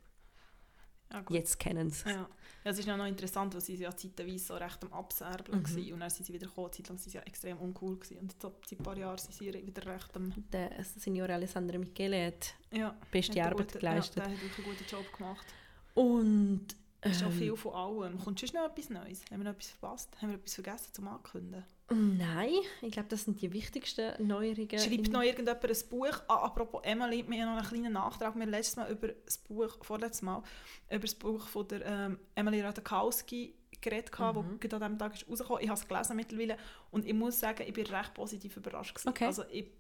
[1.13, 2.15] ja, jetzt kennen sie es.
[2.15, 2.29] Ja.
[2.65, 5.93] Ja, es ist noch interessant, weil sie ja zeitweise so recht am Abserbeln mhm.
[5.95, 8.19] und dann sind sie wieder gekommen, zeitlang sind sie ja extrem uncool gewesen.
[8.19, 10.33] und seit ein paar Jahren sind sie wieder recht am...
[10.53, 14.17] Der Signor Alessandro Michele hat ja, beste hat Arbeit gute, geleistet.
[14.17, 15.47] Ja, der hat wirklich einen guten Job gemacht.
[15.95, 16.67] Und...
[17.01, 18.19] Es ist auch ähm, viel von allem.
[18.19, 19.23] Kommt schon noch etwas Neues?
[19.31, 20.11] Haben wir noch etwas verpasst?
[20.21, 21.65] Haben wir etwas vergessen zum Ankündigen?
[21.91, 22.51] Nein,
[22.83, 24.79] ich glaube, das sind die wichtigsten Neuerungen.
[24.79, 26.21] Schreibt noch irgendjemand ein Buch?
[26.27, 28.35] Ah, apropos Emily, wir haben noch einen kleinen Nachtrag.
[28.35, 30.43] Wir haben letztes Mal über das Buch, vorletztes Mal,
[30.91, 34.35] über das Buch von der ähm, Emily Ratajkowski geredet, mhm.
[34.35, 35.63] wo an diesem Tag ist rausgekommen.
[35.63, 36.57] Ich habe es gelesen mittlerweile
[36.91, 38.99] und ich muss sagen, ich bin recht positiv überrascht.
[39.07, 39.27] Okay.
[39.27, 39.71] Also ich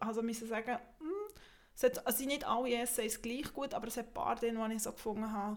[0.00, 1.08] also müssen sagen, hm,
[1.74, 4.58] es hat, also sind nicht alle Essays gleich gut, aber es hat ein paar drin,
[4.68, 5.56] die ich so gefunden habe.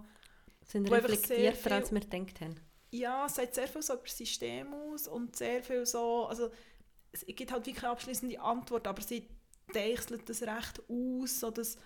[0.72, 2.56] Sind reflektierter, als wir gedacht haben.
[2.92, 6.50] Ja, es sagt sehr viel so über das System aus und sehr viel so, also
[7.12, 9.28] es gibt halt wirklich keine abschließende Antwort, aber sie
[9.74, 11.78] deichselt das recht aus, so dass,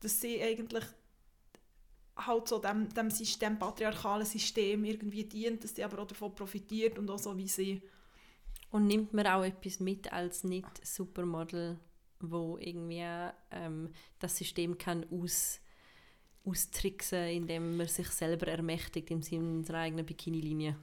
[0.00, 0.84] dass sie eigentlich
[2.16, 6.98] halt so dem, dem System, patriarchalen System irgendwie dient, dass sie aber auch davon profitiert
[6.98, 7.82] und auch so wie sie
[8.70, 11.78] Und nimmt man auch etwas mit als Nicht-Supermodel,
[12.20, 13.04] wo irgendwie
[13.50, 15.60] ähm, das System kann aus,
[16.44, 20.76] austricksen, indem man sich selber ermächtigt Sinne seiner eigenen Bikini-Linie.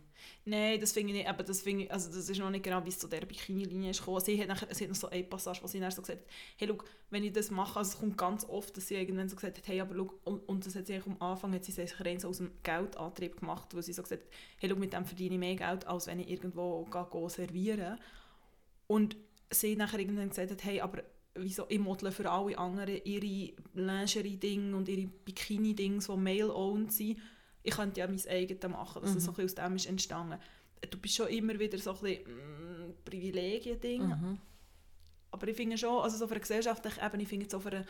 [0.46, 2.84] Nein, das finde ich nicht, aber das finde ich, also das ist noch nicht genau,
[2.84, 4.20] wie es zu dieser Bikini-Linie ist gekommen.
[4.20, 6.28] Sie hat, nachher, sie hat noch so eine Passage, wo sie dann so gesagt hat,
[6.58, 6.78] hey, schau,
[7.10, 9.68] wenn ich das mache, also es kommt ganz oft, dass sie irgendwann so gesagt hat,
[9.68, 12.30] hey, aber schau, und, und das hat sie am Anfang, hat sie sich rein so
[12.30, 15.40] aus dem Geldantrieb gemacht, wo sie so gesagt hat, hey, schau, mit dem verdiene ich
[15.40, 18.00] mehr Geld, als wenn ich irgendwo gehe, gehe servieren
[18.88, 19.18] Und
[19.52, 21.04] sie nachher irgendwann gesagt hat, hey, aber
[21.36, 27.20] wieso, ich modle für alle anderen ihre Lingerie-Dinge und ihre Bikini-Dinge, die male-owned sind,
[27.64, 30.40] ich könnte ja mein eigenes machen, dass das so ein bisschen aus dem ist entstanden.
[30.90, 34.38] Du bist schon immer wieder so ein bisschen mm, Privilegien-Ding, Mhm.
[35.32, 37.66] aber ich finde schon, also so auf einer gesellschaftlichen Ebene, ich finde jetzt so auf
[37.68, 37.86] einer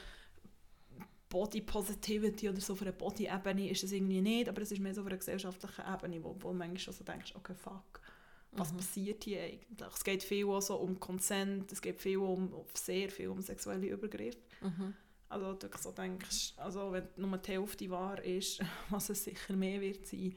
[1.29, 4.95] Body Positivity oder so auf einer Body-Ebene ist es irgendwie nicht, aber es ist mehr
[4.95, 8.01] so auf einer gesellschaftlichen Ebene, wo, wo manchmal schon so denkst, okay, fuck,
[8.51, 9.89] was passiert hier eigentlich?
[9.93, 13.87] Es geht viel auch so um Consent, es geht viel um, sehr viel um sexuelle
[13.87, 14.39] Übergriffe.
[14.61, 14.93] Mhm.
[15.29, 18.59] Also du so denkst, also wenn nur die Hälfte wahr ist,
[18.89, 20.35] was es sicher mehr wird sein.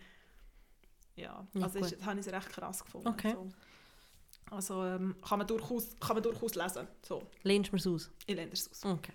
[1.16, 3.08] Ja, Ja, also ist, das habe ich recht krass gefunden.
[3.08, 3.32] Okay.
[3.32, 3.48] So.
[4.50, 6.86] Also ähm, kann, man durchaus, kann man durchaus lesen.
[7.02, 8.10] So, Lehnst du es aus?
[8.26, 8.84] ich lehne es aus.
[8.84, 9.12] Okay.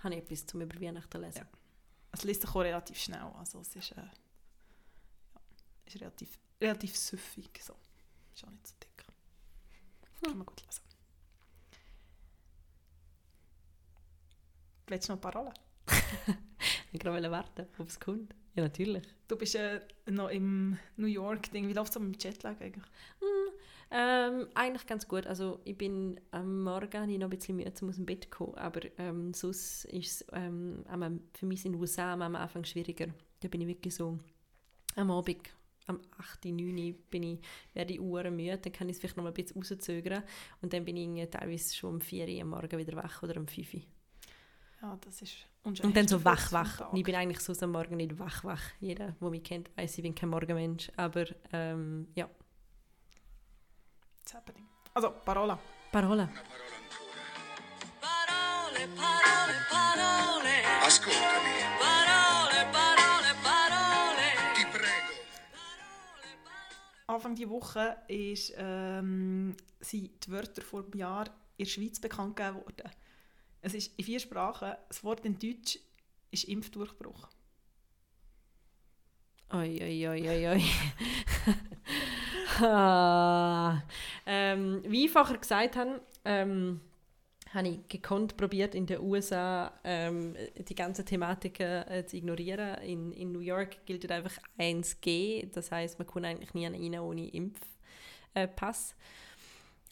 [0.00, 1.38] Habe ich etwas zum über Weihnachten lesen?
[1.38, 1.48] Ja.
[2.12, 4.10] Es liest sich auch relativ schnell, also es ist, äh, ja,
[5.86, 7.60] ist relativ, relativ süffig.
[7.62, 7.74] So.
[8.34, 9.04] Ist auch nicht so dick.
[10.22, 10.82] Kann man gut lesen.
[14.86, 15.54] Willst du noch Parolen?
[16.92, 18.32] Ich wollte warten, ob es kommt.
[18.54, 19.02] Ja, natürlich.
[19.26, 21.66] Du bist äh, noch im New York-Ding.
[21.68, 22.84] Wie läuft es mit dem Jetlag eigentlich?
[23.90, 25.26] Ähm, eigentlich ganz gut.
[25.26, 28.30] Also ich bin am Morgen ich noch ein bisschen Mühe, um aus dem Bett zu
[28.30, 30.84] kommen, aber ähm, sonst ist es ähm,
[31.32, 33.08] für mich in den USA am Anfang schwieriger.
[33.40, 34.18] Da bin ich wirklich so
[34.96, 35.38] am Abend,
[35.86, 36.94] am 8., 9.
[37.10, 37.40] bin ich,
[37.72, 40.22] werde ich Uhren müde, dann kann ich es vielleicht noch ein bisschen rauszögern
[40.62, 43.38] und dann bin ich irgendwie teilweise schon um 4 Uhr am Morgen wieder wach oder
[43.38, 43.80] um 5 Uhr.
[44.82, 46.92] Ja, das ist Und dann so wach, wach.
[46.94, 48.62] Ich bin eigentlich so am Morgen nicht wach, wach.
[48.80, 50.90] Jeder, der mich kennt, weiß, ich bin kein Morgenmensch.
[50.96, 52.28] Aber ähm, ja,
[54.24, 54.66] It's happening.
[54.94, 55.58] Also, Parola.
[55.92, 56.28] Parola.
[58.00, 60.54] Parole, parole, parole.
[60.86, 61.83] Ascoltami,
[67.06, 72.36] Anfang dieser Woche ist, ähm, sind die Wörter vor dem Jahr in der Schweiz bekannt
[72.36, 72.90] gegeben worden.
[73.60, 74.72] Es ist in vier Sprachen.
[74.88, 75.78] Das Wort in Deutsch
[76.30, 77.28] ist Impfdurchbruch.
[79.52, 80.62] Oi, oi, oi, oi, oi.
[82.64, 83.82] ah,
[84.26, 86.80] ähm, wie ich vorher gesagt habe, ähm,
[87.54, 90.36] habe ich gekonnt probiert in den USA ähm,
[90.68, 92.78] die ganzen Thematiken äh, zu ignorieren.
[92.82, 97.28] In, in New York gilt einfach 1G, das heißt, man kann eigentlich nie rein ohne
[97.28, 97.68] Impfpass.
[98.34, 98.94] Äh, Pass.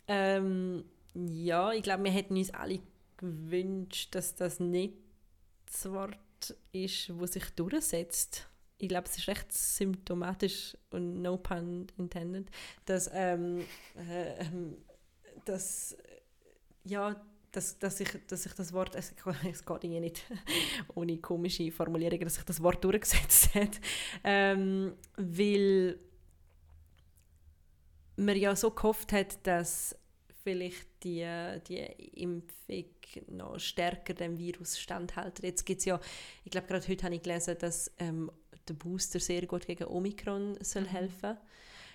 [0.09, 2.81] ähm, ja, ich glaube, wir hätten uns alle
[3.17, 4.95] gewünscht, dass das nicht
[5.67, 8.49] das Wort ist, wo sich durchsetzt.
[8.79, 12.51] Ich glaube, es ist recht symptomatisch und no pun intended,
[12.85, 13.61] dass, ähm,
[14.11, 14.77] äh, ähm,
[15.45, 15.97] dass,
[16.83, 19.15] ja, dass, dass, ich, dass ich das Wort, es,
[19.51, 20.25] es geht irgendwie nicht
[20.95, 23.81] ohne komische Formulierungen, dass sich das Wort durchgesetzt hat,
[24.25, 25.99] ähm, weil
[28.17, 29.97] man ja so gehofft hat, dass
[30.43, 31.27] vielleicht die,
[31.69, 31.79] die
[32.23, 32.85] Impfung
[33.29, 35.43] noch stärker dem Virus standhält.
[35.43, 36.01] Jetzt gibt es ja,
[36.45, 38.31] ich glaube gerade heute habe ich gelesen, dass ähm,
[38.69, 41.37] der Booster sehr gut gegen Omikron soll helfen.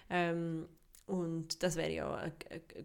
[0.10, 0.68] Ähm,
[1.08, 2.84] und das wäre ja äh, äh,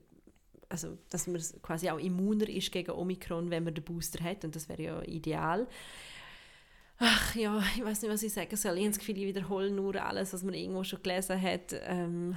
[0.73, 4.57] also dass man quasi auch immuner ist gegen Omikron, wenn man den Booster hat und
[4.57, 5.69] das wäre ja ideal.
[6.99, 8.75] Ach ja, ich weiß nicht, was ich sagen soll.
[8.77, 11.75] Ich habe das Gefühl, ich wiederhole nur alles, was man irgendwo schon gelesen hat.
[11.83, 12.37] Ähm,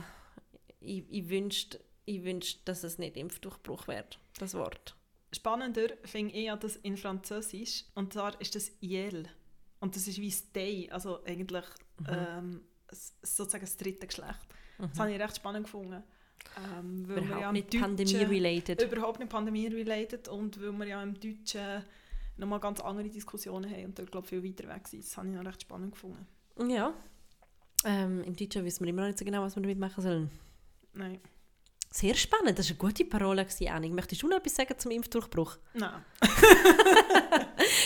[0.79, 4.95] ich, ich wünschte, ich wünschte, dass es nicht Impfdurchbruch wird, das Wort.
[5.31, 7.85] Spannender finde ich ja das in Französisch.
[7.93, 9.27] Und zwar ist das «Yel».
[9.79, 11.65] Und das ist wie «Stay», also eigentlich
[12.09, 14.47] ähm, s- sozusagen das dritte Geschlecht.
[14.77, 16.01] Das habe ich recht spannend gefunden.
[16.57, 18.81] Ähm, weil Überhaupt ja nicht pandemie-related.
[18.81, 21.83] Überhaupt nicht pandemie-related und weil wir ja im Deutschen
[22.37, 25.03] nochmal ganz andere Diskussionen haben und dort glaube viel weiter weg sind.
[25.03, 26.27] Das habe ich noch recht spannend gefunden.
[26.69, 26.93] Ja.
[27.83, 30.29] Ähm, Im Deutschen wissen wir immer noch nicht so genau, was wir damit machen sollen.
[30.93, 31.19] Nein.
[31.91, 33.93] Sehr spannend, das war eine gute Parole, Annik.
[33.93, 35.57] Möchtest du noch etwas sagen zum Impfdurchbruch?
[35.73, 36.03] Nein.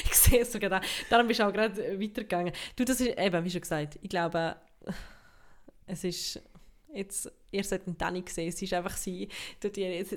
[0.05, 0.81] ich sehe es sogar da.
[1.11, 2.53] Darum bist du auch gerade weitergegangen.
[2.75, 4.55] Du, das ist eben, wie schon gesagt, ich glaube,
[5.85, 6.41] es ist
[6.93, 9.29] jetzt, ihr solltet Dani sehen, es ist einfach sie,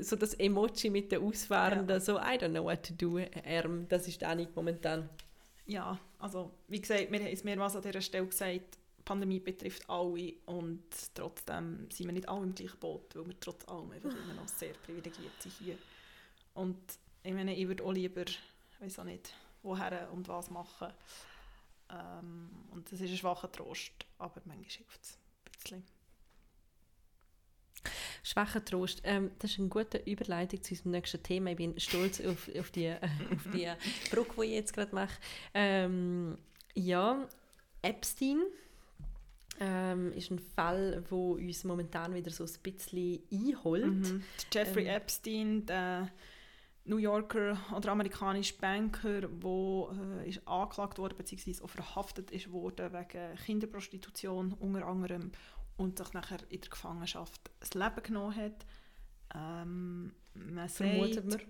[0.01, 4.09] so das Emoji mit den Ausfahrenden, so I don't know what to do, Arm, das
[4.09, 5.09] ist Dani momentan.
[5.67, 9.89] Ja, also wie gesagt, wir haben es mehrmals an dieser Stelle gesagt, die Pandemie betrifft
[9.89, 14.11] alle und trotzdem sind wir nicht alle im gleichen Boot, weil wir trotz allem einfach
[14.25, 15.79] immer noch sehr privilegiert sind hier.
[16.55, 16.79] Und
[17.23, 20.93] ich meine, ich würde auch lieber, ich weiß auch nicht, woher und was machen.
[21.91, 26.02] Ähm, und das ist ein schwacher Trost, aber manchmal hilft es ein bisschen.
[28.23, 29.01] Schwacher Trost.
[29.05, 31.51] Ähm, das ist eine gute Überleitung zu unserem nächsten Thema.
[31.51, 32.99] Ich bin stolz auf, auf, die, äh,
[33.35, 33.68] auf die
[34.11, 35.18] Brücke, die ich jetzt gerade mache.
[35.55, 36.38] Ähm,
[36.75, 37.29] ja,
[37.83, 38.42] Epstein
[39.61, 43.85] ähm, ist ein Fall, der uns momentan wieder so ein bisschen einholt.
[43.85, 44.23] Mhm.
[44.53, 44.97] Jeffrey Ähm.
[44.97, 46.11] Epstein, der
[46.85, 51.62] New Yorker oder amerikanischer Banker, der äh, ist angeklagt wurde bzw.
[51.62, 55.31] auch verhaftet ist worden wegen Kinderprostitution unter anderem
[55.77, 58.67] und sich nachher in der Gefangenschaft das Leben genommen hat.
[59.35, 61.47] Ähm, man Vermutet sagt-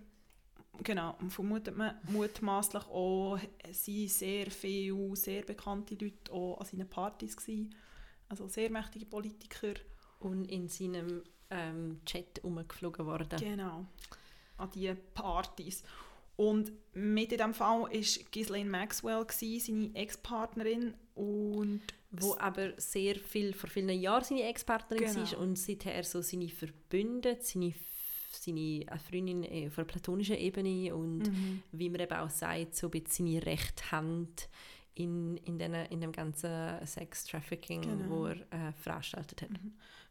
[0.83, 6.67] Genau, und vermutet man mutmaßlich auch, es sind sehr viele, sehr bekannte Leute auch an
[6.67, 7.75] seinen Partys gewesen.
[8.29, 9.75] Also sehr mächtige Politiker.
[10.21, 13.39] Und in seinem ähm, Chat umgeflogen worden.
[13.39, 13.87] Genau,
[14.57, 15.83] an diese Partys.
[16.37, 17.91] Und mit in diesem Fall war
[18.31, 19.61] Ghislaine Maxwell, gewesen,
[19.93, 20.95] seine Ex-Partnerin.
[21.15, 25.31] Und wo aber sehr viel, vor vielen Jahren seine Ex-Partnerin Genau.
[25.33, 27.73] war und seither so seine Verbündete, seine,
[28.33, 31.63] seine äh, Freundin äh, auf einer platonischen Ebene und Mhm.
[31.73, 34.49] wie man eben auch sagt, so ein bisschen seine rechte Hand
[34.95, 38.09] in, in, den, in dem ganzen Sex-Trafficking, Genau.
[38.11, 39.51] wo er äh, veranstaltet hat.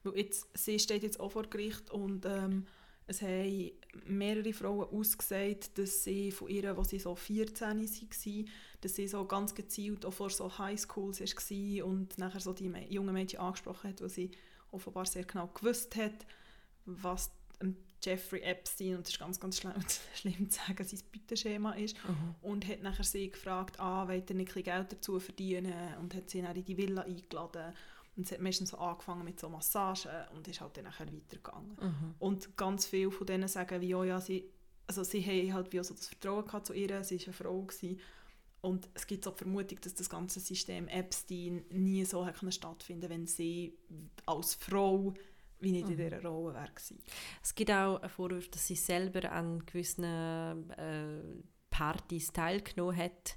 [0.03, 2.65] weil jetzt, sie steht jetzt auch vor Gericht und ähm,
[3.12, 3.71] es haben
[4.06, 8.50] mehrere Frauen ausgesagt, dass sie von ihr, als sie so 14 waren,
[8.82, 13.13] dass sie so ganz gezielt auch vor so Highschools war und nachher so die jungen
[13.13, 14.32] Mädchen angesprochen hat, weil sie
[14.71, 16.26] offenbar sehr genau gewusst hat,
[16.86, 17.32] was
[18.04, 19.74] Jeffrey Epstein, und das ist ganz, ganz schlimm,
[20.15, 21.95] schlimm zu sagen, sein Beuteschema ist,
[22.41, 25.74] und hat nachher sie gefragt, ah, wollt ihr nicht ein Geld dazu verdienen?
[26.00, 27.74] und hat sie dann in die Villa eingeladen
[28.21, 31.75] und es hat meistens so angefangen mit so Massagen und ist halt dann nachher weitergegangen.
[31.81, 32.15] Mhm.
[32.19, 34.47] Und ganz viele von denen sagen, wie, oh ja, sie,
[34.86, 37.34] also sie haben halt wie auch so das Vertrauen gehabt zu ihr, sie war eine
[37.34, 37.62] Frau.
[37.63, 37.99] Gewesen.
[38.62, 42.51] Und es gibt so die Vermutung, dass das ganze System Epstein nie so hätte können
[42.51, 43.75] stattfinden wenn sie
[44.27, 45.15] als Frau
[45.60, 46.69] wie nicht in dieser Rolle wäre.
[46.69, 46.99] gewesen.
[47.41, 53.36] Es gibt auch einen Vorwurf, dass sie selber an gewissen äh, Partys teilgenommen hat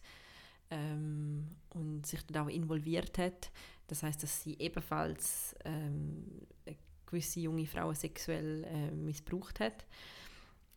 [0.70, 3.50] ähm, und sich dort auch involviert hat.
[3.86, 6.24] Das heißt, dass sie ebenfalls ähm,
[7.06, 9.86] gewisse junge Frauen sexuell äh, missbraucht hat.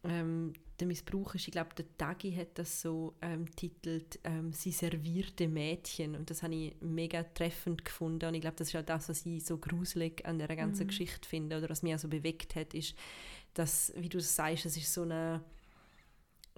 [0.04, 4.72] Ähm, der Missbrauch ist, ich glaube, der Tagi hat das so ähm, titelt, ähm, sie
[4.72, 8.86] servierte Mädchen und das habe ich mega treffend gefunden und ich glaube, das ist auch
[8.86, 10.88] das, was ich so gruselig an der ganzen Mhm.
[10.90, 12.96] Geschichte finde oder was mich auch so bewegt hat, ist,
[13.56, 15.42] dass, wie du sagst, es ist so eine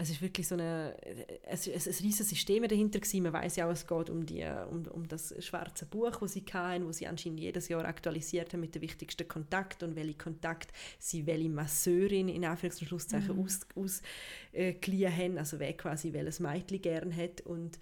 [0.01, 0.95] es ist wirklich so eine,
[1.43, 3.23] es ist ein riesiges System dahinter gewesen.
[3.23, 6.45] Man weiß ja auch, es geht um, die, um, um das schwarze Buch, das sie
[6.53, 10.71] hatten, wo sie anscheinend jedes Jahr aktualisiert haben mit den wichtigsten Kontakten und welche Kontakt
[10.99, 13.43] sie welche Masseurin in Anführungs- und Schlusszeichen Mhm.
[13.43, 17.77] aus, ausgeliehen haben, also wer quasi welches Mädchen gern hat und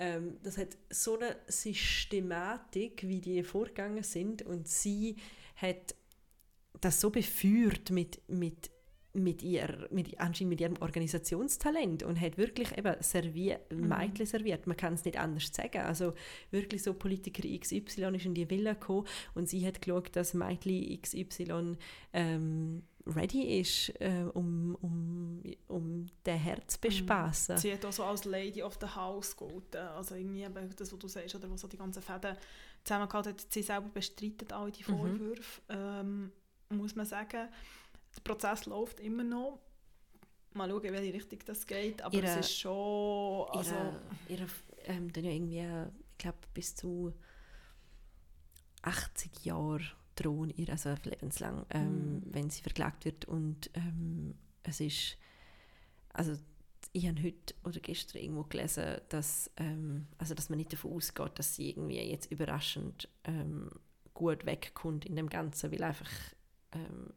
[0.00, 5.16] ähm, das hat so eine Systematik, wie die vorgegangen sind und sie
[5.54, 5.94] hat
[6.80, 8.70] das so beführt mit, mit,
[9.12, 13.88] mit, ihr, mit, anscheinend mit ihrem Organisationstalent und hat wirklich eben servier, Mhm.
[13.88, 14.66] Mädchen serviert.
[14.66, 15.78] Man kann es nicht anders sagen.
[15.82, 16.14] Also
[16.50, 21.00] wirklich so Politiker XY ist in die Villa gekommen und sie hat geschaut, dass Mädchen
[21.02, 21.76] XY
[22.12, 27.56] ähm, ready ist, äh, um, um, um den Herz zu bespassen.
[27.58, 29.76] Sie hat auch so als Lady of the House gelten.
[29.96, 30.46] Also irgendwie
[30.76, 32.36] das, was du sagst, oder was so die ganzen Fäden
[32.84, 33.46] zusammengehalten hat.
[33.52, 34.96] Sie selber bestreitet alle die Mhm.
[34.96, 36.30] Vorwürfe, ähm,
[36.68, 37.48] muss man sagen.
[38.16, 39.60] Der Prozess läuft immer noch.
[40.52, 42.02] Mal schauen, in welche Richtung das geht.
[42.02, 43.46] Aber Ihre- es ist schon...
[43.50, 43.74] Also,
[44.28, 44.46] ihre, ihre,
[44.86, 45.60] ähm, dann ja irgendwie,
[46.12, 47.12] ich glaube, bis zu
[48.82, 49.82] 80 Jahre
[50.16, 52.22] drohen ihr, also lebenslang, ähm, Mhm.
[52.26, 53.24] wenn sie verklagt wird.
[53.26, 55.16] Und ähm, es ist,
[56.12, 56.36] also
[56.92, 61.38] ich habe heute oder gestern irgendwo gelesen, dass, ähm, also dass man nicht davon ausgeht,
[61.38, 63.70] dass sie irgendwie jetzt überraschend ähm,
[64.14, 66.10] gut wegkommt in dem Ganzen, weil einfach
[66.72, 67.12] ähm,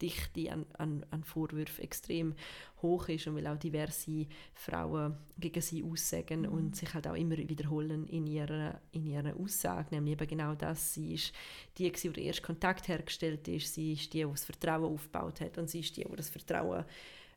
[0.00, 2.34] Dichte an, an, an Vorwürfen extrem
[2.82, 6.48] hoch ist und weil auch diverse Frauen gegen sie aussagen Mhm.
[6.48, 10.94] und sich halt auch immer wiederholen in ihrer, in ihrer Aussage, nämlich eben genau das,
[10.94, 11.32] sie ist
[11.78, 15.58] die, die den ersten Kontakt hergestellt ist, sie ist die, die das Vertrauen aufgebaut hat
[15.58, 16.84] und sie ist die, die das Vertrauen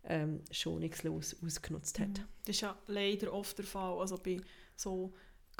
[0.05, 2.19] ähm, schonungslos ausgenutzt hat.
[2.45, 4.41] Das ist ja leider oft der Fall, also bei
[4.75, 5.13] so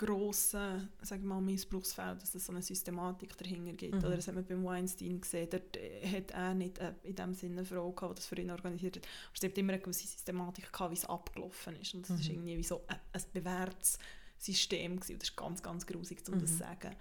[0.06, 3.96] grossen wir mal, Missbrauchsfällen, dass es so eine Systematik dahinter gibt.
[3.96, 4.00] Mhm.
[4.06, 7.34] Oder das hat man beim Weinstein gesehen, dort äh, hat er nicht äh, in dem
[7.34, 9.04] Sinne eine Frau gehabt, die das für ihn organisiert hat.
[9.04, 11.94] Aber es hat immer eine gewisse Systematik gehabt, wie es abgelaufen ist.
[11.94, 12.34] Und das ist Mhm.
[12.36, 14.00] irgendwie wie so ein, ein bewährtes
[14.38, 15.14] System gewesen.
[15.14, 16.54] Und das ist ganz, ganz grusig, um das Mhm.
[16.54, 16.96] zu sagen.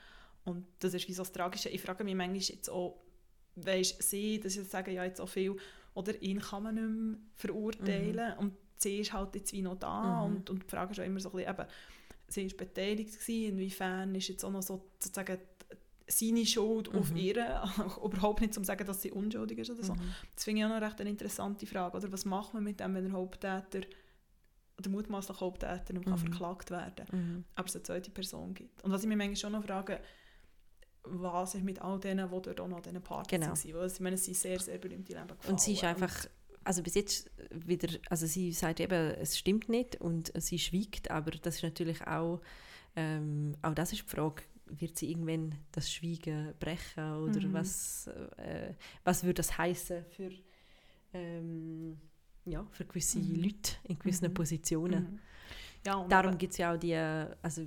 [0.44, 1.68] Und das ist wie so das Tragische.
[1.68, 2.98] Ich frage mich manchmal jetzt auch,
[3.54, 5.56] weisst sie, dass ich sagen ja jetzt auch viel,
[5.94, 10.26] oder ihn kann man nicht mehr verurteilen und sie ist halt jetzt wie noch da
[10.26, 10.36] Mhm.
[10.36, 11.66] und, und die Frage ist auch immer so ein bisschen, eben,
[12.28, 15.38] sie ist beteiligt gewesen, inwiefern ist jetzt auch noch so sozusagen
[16.10, 17.16] seine Schuld auf Mhm.
[17.16, 17.62] ihr,
[18.04, 19.94] überhaupt nicht zum sagen, dass sie unschuldig ist oder so.
[19.94, 20.14] Mhm.
[20.34, 22.94] Das finde ich auch noch recht eine interessante Frage, oder was macht man mit dem,
[22.94, 23.80] wenn der Haupttäter
[24.78, 26.16] oder mutmaßliche Haupttäter Mhm.
[26.18, 27.44] verklagt werden Mhm.
[27.56, 28.82] aber es eine zweite Person gibt.
[28.84, 30.00] Und was ich mich manchmal schon noch frage,
[31.04, 33.46] was ist mit all denen, die dort auch noch an diesen Partys Genau.
[33.48, 33.74] waren?
[33.74, 35.52] Weil ich meine, es sind sehr, sehr berühmte Leben gefallen.
[35.52, 36.14] Und sie ist einfach,
[36.68, 41.30] also bis jetzt wieder, also sie sagt eben, es stimmt nicht und sie schweigt, aber
[41.30, 42.42] das ist natürlich auch,
[42.94, 47.52] ähm, auch das ist die Frage, wird sie irgendwann das Schweigen brechen oder Mhm.
[47.54, 50.30] was, äh, was würde das heißen für,
[51.14, 51.98] ähm,
[52.44, 53.42] ja, für gewisse Mhm.
[53.42, 54.34] Leute in gewissen Mhm.
[54.34, 55.04] Positionen?
[55.04, 55.18] Mhm.
[55.86, 57.62] Ja, Darum gibt es ja auch die, also,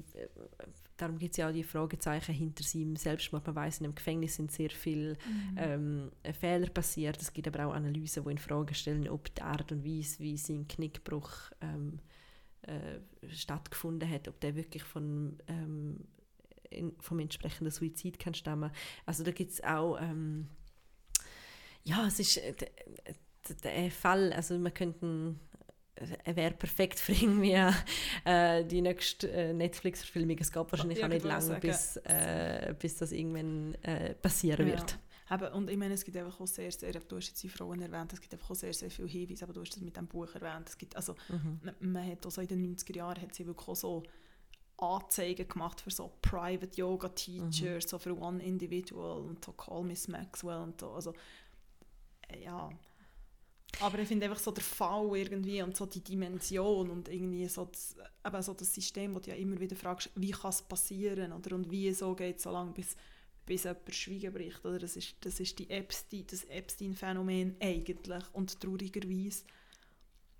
[1.02, 3.46] darum gibt's ja auch die Fragezeichen hinter seinem Selbstmord.
[3.48, 5.58] Man weiß in dem Gefängnis sind sehr viele Mhm.
[5.58, 7.22] ähm, Fehler passiert.
[7.22, 10.38] Es gibt aber auch Analysen, die in Frage stellen, ob die Art und Weise, wie
[10.38, 12.00] sein Knickbruch ähm,
[12.64, 13.00] äh,
[13.34, 15.98] stattgefunden hat, ob der wirklich von, ähm,
[16.70, 18.72] in, vom entsprechenden Suizid kann stammen.
[19.06, 20.48] Also da gibt es auch, ähm,
[21.84, 22.68] ja, es ist äh, d-
[23.50, 25.36] d- der Fall, also man könnte
[26.26, 27.58] wäre perfekt für irgendwie
[28.26, 30.38] äh, die nächste äh, Netflix-Verfilmung.
[30.40, 34.14] Es geht wahrscheinlich Ja, auch nicht ich wollte lange, bis, äh, bis das irgendwann äh,
[34.16, 34.98] passieren wird.
[35.30, 35.36] Ja.
[35.36, 37.82] Eben, und ich meine, es gibt einfach auch sehr, sehr, du hast jetzt die Frauen
[37.82, 40.08] erwähnt, es gibt einfach auch sehr, sehr viele Hinweise, aber du hast das mit dem
[40.08, 41.60] Buch erwähnt, es gibt, also Mhm.
[41.64, 44.04] man- man hat auch so in den 90er Jahren hat sie wirklich auch so
[44.78, 50.08] Anzeigen gemacht für so Private Yoga Teachers, so für One Individual und so Call Miss
[50.08, 51.14] Maxwell und so, also
[52.30, 52.70] äh, ja.
[53.80, 57.66] Aber ich finde einfach so der Fall irgendwie und so die Dimension und irgendwie so
[57.66, 61.32] das, eben so das System, wo du ja immer wieder fragst, wie kann es passieren
[61.32, 62.96] oder und wie so geht es so lange, bis,
[63.46, 64.64] bis jemand Schweigen bricht.
[64.66, 64.78] Oder?
[64.80, 69.46] Das, ist, das ist die Epstein, das Epstein-Phänomen eigentlich und traurigerweise,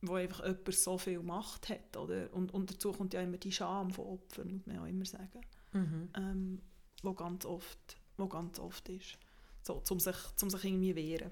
[0.02, 1.96] wo einfach jemand so viel Macht hat.
[1.98, 2.32] Oder?
[2.34, 5.42] Und, und dazu kommt ja immer die Scham von Opfern, muss man ja immer sagen,
[5.74, 6.10] Mhm.
[6.18, 6.62] ähm,
[7.02, 9.18] wo, ganz oft, wo ganz oft ist.
[9.64, 11.32] So, um sich, um sich irgendwie wehren.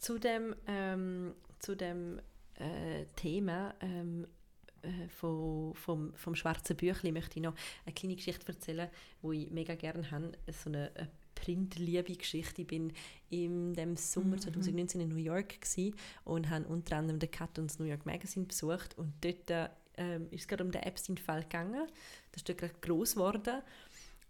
[0.00, 2.20] Zu dem, ähm, zu dem
[2.54, 4.26] äh, Thema ähm,
[4.82, 8.88] äh, von, vom, vom schwarzen Büchlein möchte ich noch eine kleine Geschichte erzählen,
[9.22, 10.32] die ich mega gerne habe.
[10.48, 12.62] So eine, eine Printliebe-Geschichte.
[12.62, 12.92] Ich bin
[13.28, 14.40] in dem Sommer Mhm.
[14.40, 15.58] 2019 in New York
[16.24, 18.96] und habe unter anderem den Cut und das New York Magazine besucht.
[18.96, 21.86] Und dort ähm, ist es gerade um den Epstein-Fall gegangen.
[22.32, 23.62] Das ist dort gerade gross geworden.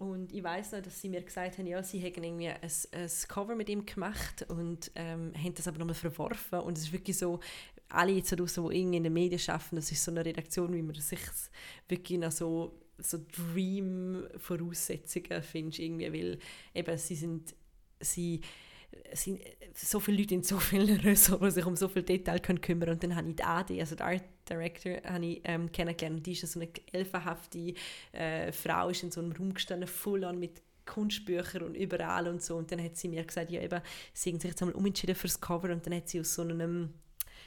[0.00, 3.10] Und ich weiß noch, dass sie mir gesagt haben, ja, sie hätten irgendwie ein, ein
[3.28, 6.60] Cover mit ihm gemacht und ähm, haben das aber nochmal verworfen.
[6.60, 7.38] Und es ist wirklich so,
[7.90, 10.80] alle jetzt draussen, die irgendwie in den Medien arbeiten, das ist so eine Redaktion, wie
[10.80, 11.20] man sich
[11.86, 13.18] wirklich nach so, so
[13.52, 16.38] Dream-Voraussetzungen findet, irgendwie, weil
[16.74, 17.54] eben sie sind,
[18.00, 18.40] sie
[19.12, 19.42] sind
[19.74, 23.02] so viele Leute in so vielen Ressorts, sich um so viele Details können kümmern und
[23.02, 26.26] dann habe ich die AD, also die Art Director, habe ich ähm, kennengelernt.
[26.26, 27.74] Die ist so eine elfenhafte
[28.12, 32.42] äh, Frau, ist in so einem Raum gestanden, voll an mit Kunstbüchern und überall und
[32.42, 32.56] so.
[32.56, 33.80] Und dann hat sie mir gesagt, ja eben,
[34.12, 35.70] sie haben sich jetzt einmal umentschieden fürs Cover.
[35.70, 36.94] Und dann hat sie aus so einem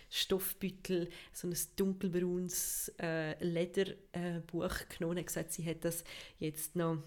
[0.09, 6.03] Stoffbeutel so ein dunkelbraunes äh, Lederbuch äh, genommen und hat gesagt, sie hat das
[6.39, 6.99] jetzt noch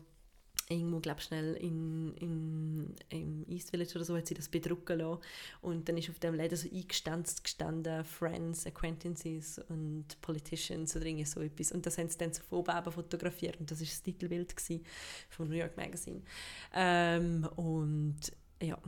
[0.69, 5.23] irgendwo, glaube schnell in, in, im East Village oder so, hat sie das bedrucken lassen.
[5.63, 11.25] Und dann ist auf dem Leder so eingestanzt gestanden, Friends, Acquaintances und Politicians oder irgendwie
[11.25, 11.73] so etwas.
[11.73, 14.55] Und das haben sie dann so von fotografiert und das war das Titelbild
[15.29, 16.23] vom New York Magazine.
[16.75, 18.21] Ähm, und
[18.61, 18.79] ja,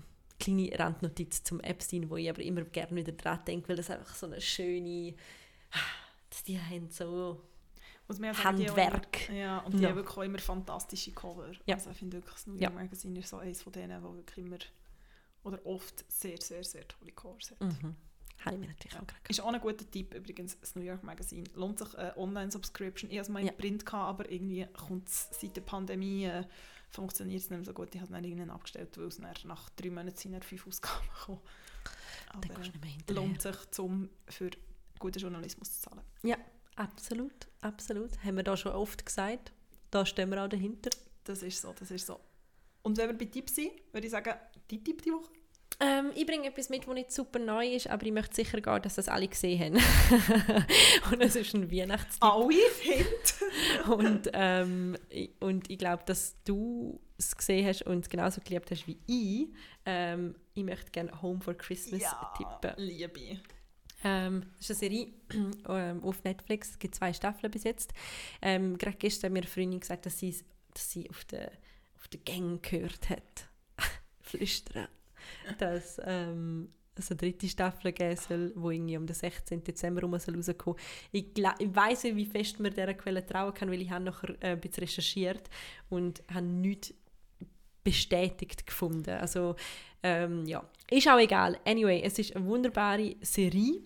[0.41, 4.15] kleine Randnotiz zum Epstein, wo ich aber immer gerne wieder dran denke, weil das einfach
[4.15, 5.15] so eine schöne,
[6.31, 7.41] dass die haben so
[8.09, 9.29] Man ja sagen, die auch Handwerk.
[9.29, 9.89] Immer, ja, und die Ja.
[9.91, 11.53] haben wirklich auch immer fantastische Cover.
[11.67, 11.75] Ja.
[11.75, 12.63] Also ich finde wirklich, das New Ja.
[12.71, 14.59] York Magazine ist so eines von denen, die wirklich immer
[15.45, 17.61] oder oft sehr, sehr, sehr tolle Covers hat.
[17.61, 17.95] Mhm.
[18.45, 21.03] Habe ich mir natürlich auch gerade Ist auch ein guter Tipp übrigens, das New York
[21.03, 21.45] Magazine.
[21.55, 23.11] Lohnt sich eine Online-Subscription.
[23.11, 23.51] Ich hatte es mal Ja.
[23.51, 26.45] in Print, gehabt, aber irgendwie kommt es seit der Pandemie äh,
[26.91, 27.89] funktioniert es nicht mehr so gut.
[27.95, 31.41] Ich habe es dann irgendwann abgestellt, weil es nach drei Monaten sind fünf Ausgaben gekommen.
[32.31, 33.23] Aber Dann gehst du nicht mehr hinterher.
[33.23, 34.51] lohnt sich, zum für
[34.99, 36.03] guten Journalismus zu zahlen.
[36.79, 38.23] Absolut, absolut.
[38.25, 39.53] Haben wir da schon oft gesagt.
[39.91, 40.91] Da stehen wir auch dahinter.
[41.25, 42.21] Das ist so, das ist so.
[42.83, 44.33] Und wenn wir bei Tipps sind, würde ich sagen,
[44.71, 45.31] die Tipp die Woche.
[45.81, 48.83] Ähm, ich bringe etwas mit, das nicht super neu ist, aber ich möchte sicher gehen,
[48.83, 49.77] dass das alle gesehen haben.
[51.13, 52.23] und es ist ein Weihnachtstipp.
[52.25, 53.87] Alle Hint.
[53.89, 58.71] Und, ähm, ich- und ich glaube, dass du es gesehen hast und es genauso geliebt
[58.71, 59.49] hast wie ich.
[59.87, 62.03] Ähm, ich möchte gerne Home for Christmas
[62.37, 62.73] tippen.
[62.77, 63.41] Liebe.
[64.05, 65.09] Ähm, das ist eine Serie
[65.69, 66.71] ähm, auf Netflix.
[66.71, 67.93] Es gibt zwei Staffeln bis jetzt.
[68.43, 70.35] Ähm, gerade gestern hat mir eine Freundin gesagt, dass sie,
[70.75, 71.51] dass sie auf der,
[71.97, 73.49] auf der Gang gehört hat.
[74.21, 74.89] Flüstern.
[75.59, 79.65] Dass ähm, es eine dritte Staffel geben soll, die irgendwie am den 16.
[79.65, 83.83] Dezember rum soll Ich, ich weiss nicht, wie fest man dieser Quelle trauen kann, weil
[83.83, 85.49] ich habe nachher äh, ein bisschen recherchiert
[85.89, 86.95] und habe nichts
[87.85, 89.11] bestätigt gefunden.
[89.11, 89.57] Also
[90.03, 91.59] ähm, ja, ist auch egal.
[91.65, 93.81] Anyway, es ist eine wunderbare Serie,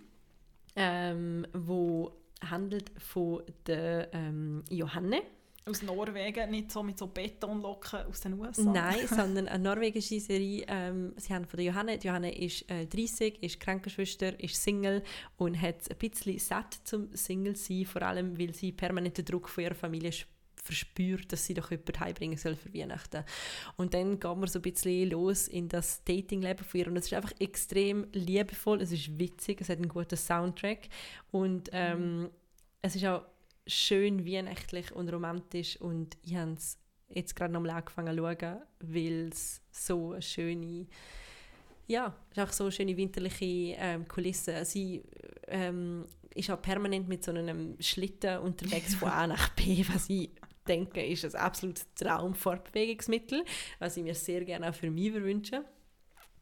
[0.77, 2.13] ähm, wo
[2.51, 5.23] handelt von der ähm, Johanne.
[5.65, 8.63] Aus Norwegen, nicht so mit so Betonlocken aus den USA.
[8.73, 10.65] Nein, sondern eine norwegische Serie.
[10.67, 11.99] Ähm, sie haben von der Johanne.
[11.99, 15.05] Die Johanne ist äh, 30, ist Krankenschwester, ist Single
[15.37, 19.63] und hat ein bisschen satt zum Single sein, vor allem weil sie permanenten Druck von
[19.63, 20.32] ihrer Familie sp-
[20.63, 23.25] verspürt, dass sie doch jemanden heimbringen soll für Weihnachten.
[23.77, 26.87] Und dann geht man so ein bisschen los in das Datingleben von ihr.
[26.87, 30.89] Und es ist einfach extrem liebevoll, es ist witzig, es hat einen guten Soundtrack.
[31.33, 32.31] Und ähm,
[32.81, 33.23] es ist auch
[33.67, 35.81] schön weihnachtlich und romantisch.
[35.81, 40.87] Und ich habe es jetzt gerade nochmal angefangen zu schauen, weil es so eine schöne
[41.89, 44.65] ja, es ist auch so eine schöne winterliche ähm, Kulisse.
[44.65, 45.03] Sie
[45.49, 50.31] ähm, ist auch permanent mit so einem Schlitten unterwegs von A nach B, was ich
[50.67, 53.45] denke, ist ein absolutes Traumfortbewegungsmittel,
[53.79, 55.65] was ich mir sehr gerne auch für mich wünsche.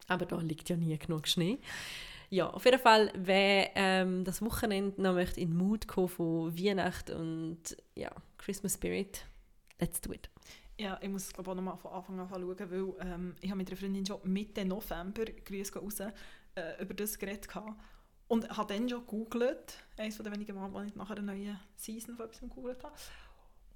[0.07, 1.59] Aber da liegt ja nie genug Schnee.
[2.29, 6.57] Ja, auf jeden Fall, wer ähm, das Wochenende noch möchte in den Mood kommen von
[6.57, 9.25] Weihnachten und ja, Christmas Spirit,
[9.79, 10.29] let's do it.
[10.77, 13.57] Ja, ich muss glaube auch noch mal von Anfang an schauen, weil ähm, ich habe
[13.57, 17.79] mit einer Freundin schon Mitte November, Grüße raus, äh, über das geredet gehabt.
[18.29, 22.15] Und habe dann schon gegoogelt, eines den wenigen Mal, wo ich nachher eine neue Season
[22.15, 22.95] von etwas gegoogelt habe.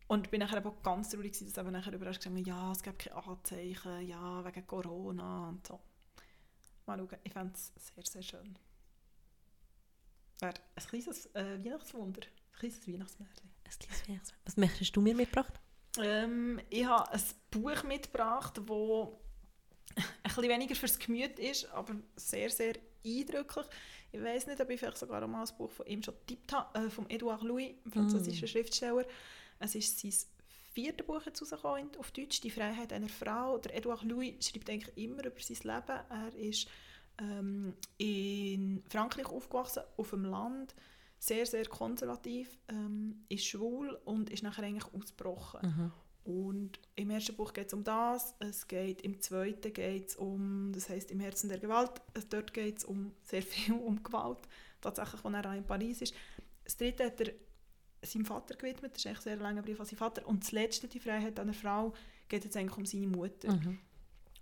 [0.07, 2.83] Und bin nachher auch ganz traurig gewesen, dass eben nachher überall gesagt haben, ja, es
[2.83, 5.79] gibt keine Anzeichen, ja, wegen Corona und so.
[6.85, 8.57] Mal schauen, ich fände es sehr, sehr schön.
[10.39, 13.49] Wäre ein kleines äh, Weihnachtswunder, ein kleines Weihnachtsmärchen.
[13.63, 14.41] Ein kleines Weihnachtsfest.
[14.45, 15.53] Was möchtest du mir mitgebracht?
[15.99, 18.69] Ähm, ich habe ein Buch mitgebracht, das
[19.95, 22.75] ein bisschen weniger fürs Gemüt ist, aber sehr, sehr
[23.05, 23.65] eindrücklich.
[24.11, 26.79] Ich weiß nicht, ob ich vielleicht sogar mal ein Buch von ihm schon getippt habe,
[26.79, 29.05] äh, von Edouard Louis, einem französischen Schriftsteller.
[29.59, 30.13] Es ist sein
[30.73, 33.57] viertes Buch jetzt rausgekommen, auf Deutsch, «Die Freiheit einer Frau».
[33.57, 35.99] Der Edouard Louis schreibt eigentlich immer über sein Leben.
[36.09, 36.67] Er ist
[37.19, 40.75] ähm, in Frankreich aufgewachsen, auf dem Land,
[41.17, 45.91] sehr, sehr konservativ, ähm, ist schwul und ist nachher eigentlich ausgebrochen.
[46.25, 50.71] Und im ersten Buch geht es um das, es geht im zweiten geht es um,
[50.73, 54.39] das heißt im Herzen der Gewalt, dort geht es um sehr viel um Gewalt,
[54.81, 56.15] tatsächlich, als er auch in Paris ist.
[56.63, 57.33] Das dritte hat er
[58.05, 60.27] seinem Vater gewidmet, das ist ein sehr langer Brief an seinen Vater.
[60.27, 61.93] Und das letzte, die Freiheit einer Frau,
[62.27, 63.51] geht jetzt eigentlich um seine Mutter.
[63.51, 63.79] Mhm.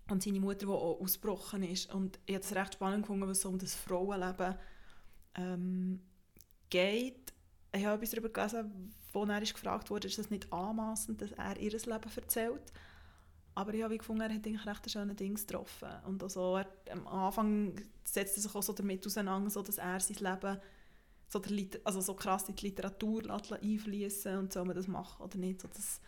[0.09, 1.93] Und seine Mutter, die auch ausgebrochen ist.
[1.93, 4.55] Und ich habe es recht spannend gefunden, was so um das Frauenleben
[5.35, 6.01] ähm,
[6.69, 7.33] geht.
[7.71, 11.31] Ich habe etwas darüber gelesen, wo er ist gefragt wurde, ist das nicht anmaßend, dass
[11.31, 12.73] er ihr Leben erzählt.
[13.55, 15.89] Aber ich habe gefunden, er hat eigentlich recht schöne Dinge getroffen.
[16.05, 19.99] Und also er, am Anfang setzt er sich auch so damit auseinander, so dass er
[19.99, 20.59] sein Leben
[21.33, 25.37] so, der also so krass in die Literatur einfließen und soll man das machen oder
[25.37, 25.61] nicht.
[25.61, 25.99] So das,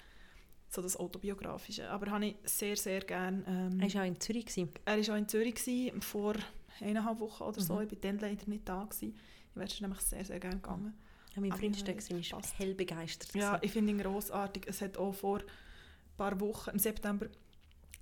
[0.70, 1.90] so das Autobiografische.
[1.90, 3.44] Aber habe ich sehr, sehr gerne...
[3.48, 4.46] Ähm, Er war auch in Zürich.
[4.46, 4.70] Gewesen.
[4.86, 6.36] er war auch in Zürich gewesen, vor
[6.80, 7.76] eineinhalb Wochen oder so.
[7.76, 7.82] Mhm.
[7.84, 8.84] Ich war dann leider nicht da.
[8.84, 9.16] Gewesen.
[9.50, 10.94] Ich wäre nämlich sehr, sehr gerne gegangen.
[11.34, 13.34] Ja, mein Freund ja, war hell begeistert.
[13.36, 14.68] Ja, ich finde ihn grossartig.
[14.68, 17.28] Es hat auch vor ein paar Wochen, im September,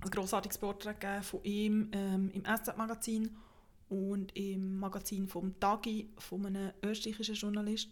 [0.01, 3.35] ein grossartiges Porträt gegeben von ihm ähm, im SZ-Magazin
[3.89, 7.89] und im Magazin vom Tagi, von einem österreichischen Journalist,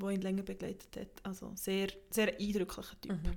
[0.00, 1.24] der ihn länger begleitet hat.
[1.26, 3.12] Also sehr, sehr eindrücklicher Typ.
[3.12, 3.36] Mhm.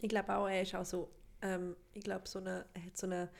[0.00, 1.10] Ich glaube auch, er ist auch so,
[1.42, 3.30] ähm, ich glaube, so eine, er hat so eine,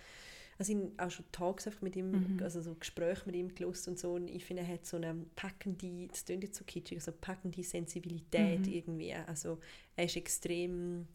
[0.58, 2.42] also ich auch schon Talks mit ihm, Mhm.
[2.42, 5.14] also so Gespräche mit ihm gelust und so und ich finde, er hat so eine
[5.36, 8.72] packende, das klingt jetzt so kitschig, so packende Sensibilität Mhm.
[8.72, 9.58] irgendwie, also
[9.96, 11.06] er ist extrem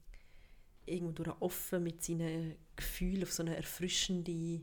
[0.86, 4.62] irgendwo offen mit seinen Gefühlen auf so eine erfrischende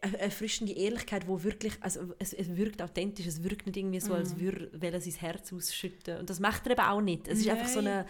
[0.00, 4.34] erfrischende Ehrlichkeit, wo wirklich, also es, es wirkt authentisch, es wirkt nicht irgendwie so, als
[4.34, 4.40] Mhm.
[4.40, 6.18] würde er sein Herz ausschütten.
[6.18, 7.28] Und das macht er eben auch nicht.
[7.28, 7.92] Es ist einfach so Nein.
[7.92, 8.06] eine,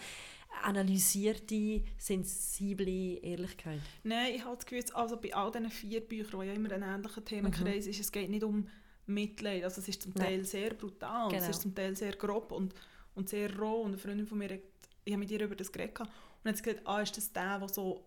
[0.63, 3.79] analysierte, sensible Ehrlichkeit.
[4.03, 6.81] Nein, ich habe das Gefühl, also bei all diesen vier Büchern, die ja immer ein
[6.83, 7.25] ähnlicher Mhm.
[7.25, 8.67] Themenkreis ist, es geht nicht um
[9.05, 9.63] Mitleid.
[9.63, 10.25] Also es ist zum Nein.
[10.27, 11.41] Teil sehr brutal, Genau.
[11.41, 12.73] es ist zum Teil sehr grob und,
[13.15, 13.81] und sehr roh.
[13.81, 14.59] Und eine Freundin von mir, hat,
[15.03, 16.09] ich habe mit ihr über das geredet und
[16.45, 18.03] hat gesagt, ah, ist das der, der so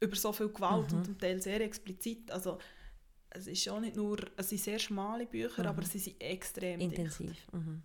[0.00, 0.98] über so viel Gewalt Mhm.
[0.98, 2.58] und zum Teil sehr explizit, also
[3.30, 5.68] es ist schon nicht nur, es sind sehr schmale Bücher, Mhm.
[5.68, 6.80] aber sie sind extrem.
[6.80, 7.36] Intensiv.
[7.52, 7.82] Mhm.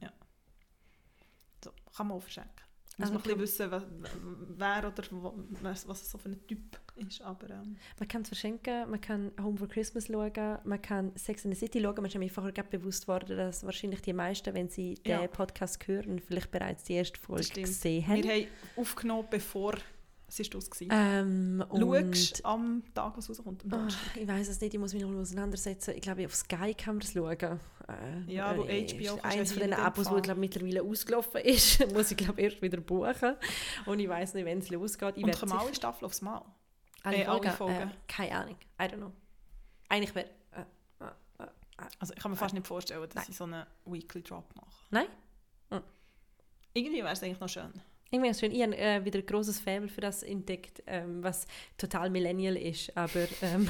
[1.64, 2.52] So, kann man auch verschenken.
[2.98, 4.08] Muss Also man ein bisschen kann- wissen,
[4.58, 5.04] wer, wer oder
[5.64, 7.22] was, was es so für ein Typ ist.
[7.22, 11.44] Aber, ähm, Man kann es verschenken, man kann Home for Christmas schauen, man kann Sex
[11.44, 11.96] and the City schauen.
[11.96, 15.28] Man ist mir vorher gerade bewusst worden, dass wahrscheinlich die meisten, wenn sie den Ja.
[15.28, 18.24] Podcast hören, vielleicht bereits die erste Folge gesehen haben.
[18.24, 19.74] wir haben aufgenommen, bevor
[20.34, 20.88] es ist aus war.
[20.90, 23.64] Ähm, Schaust am Tag, was rauskommt?
[23.72, 24.18] Donnerstag?
[24.18, 25.94] ich weiß es nicht, ich muss mich noch mal auseinandersetzen.
[25.96, 27.60] Ich glaube, auf Sky kann man das schauen.
[27.88, 31.88] Äh, Ja, wo äh, HBO ist Eins von nicht Abos, die glaub, mittlerweile ausgelaufen ist,
[31.94, 33.36] muss ich glaube erst wieder buchen.
[33.86, 35.18] Und ich weiß nicht, wenn es losgeht.
[35.18, 36.44] Ich Und kommen alle Staffeln aufs Mal?
[37.04, 37.56] alle äh, alle Folgen?
[37.56, 37.92] Folgen?
[37.92, 39.12] Äh, keine Ahnung, I don't know.
[39.90, 40.30] Eigentlich wäre...
[40.52, 40.62] Äh,
[41.04, 41.46] äh.
[42.00, 43.26] Also ich kann mir fast nicht vorstellen, dass Nein.
[43.28, 44.72] sie so einen Weekly Drop machen.
[44.90, 45.08] Nein?
[46.76, 47.72] Irgendwie wäre es eigentlich noch schön.
[48.14, 48.52] Irgendwie schön.
[48.52, 51.48] Ich habe äh, wieder ein grosses Faible für das entdeckt, ähm, was
[51.80, 53.68] total Millennial ist, aber ähm,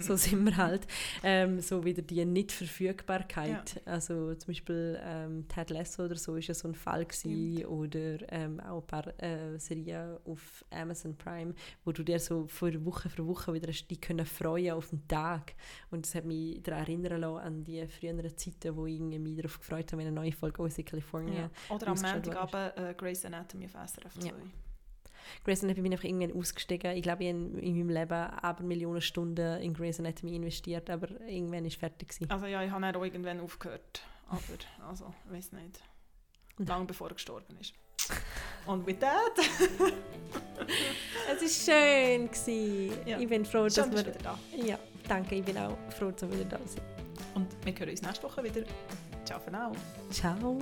[0.00, 0.84] so sind wir halt.
[1.22, 3.80] Ähm, so wieder die Nicht-Verfügbarkeit.
[3.84, 8.32] Also zum Beispiel ähm, Ted Lasso oder so ist ja so ein Fall gewesen, oder
[8.32, 11.54] ähm, auch ein paar äh, Serien auf Amazon Prime,
[11.84, 15.54] wo du dir so von Woche für Woche wieder die können freuen auf den Tag.
[15.92, 19.60] Und das hat mich daran erinnern lassen an die früheren Zeiten, wo ich mich darauf
[19.60, 23.90] gefreut habe, wenn eine neue Folge aus California Oder am Montagabend äh, Grey's Anatomy auf
[23.90, 24.26] SRF 2.
[24.26, 24.32] Ja.
[25.44, 26.96] Grey's Anatomy bin ich einfach irgendwann ausgestiegen.
[26.96, 31.08] Ich glaube, ich habe in meinem Leben aber Millionen Stunden in Grey's Anatomy investiert, aber
[31.22, 32.30] irgendwann ist fertig gewesen.
[32.30, 34.02] Also ja, ich habe dann auch irgendwann aufgehört.
[34.28, 35.80] Aber, also, ich weiß nicht.
[36.58, 37.74] Lange bevor er gestorben ist.
[38.66, 39.38] Und mit that,
[41.30, 42.28] Es war schön.
[42.28, 42.92] Gewesen.
[43.06, 43.18] Ja.
[43.18, 43.98] Ich bin froh, dass schön, wir...
[43.98, 44.38] wieder da.
[44.56, 44.78] Ja,
[45.08, 45.36] danke.
[45.36, 46.82] Ich bin auch froh, dass wir wieder da sind.
[47.34, 48.62] Und wir hören uns nächste Woche wieder.
[49.24, 49.72] Ciao für now.
[50.10, 50.60] Ciao.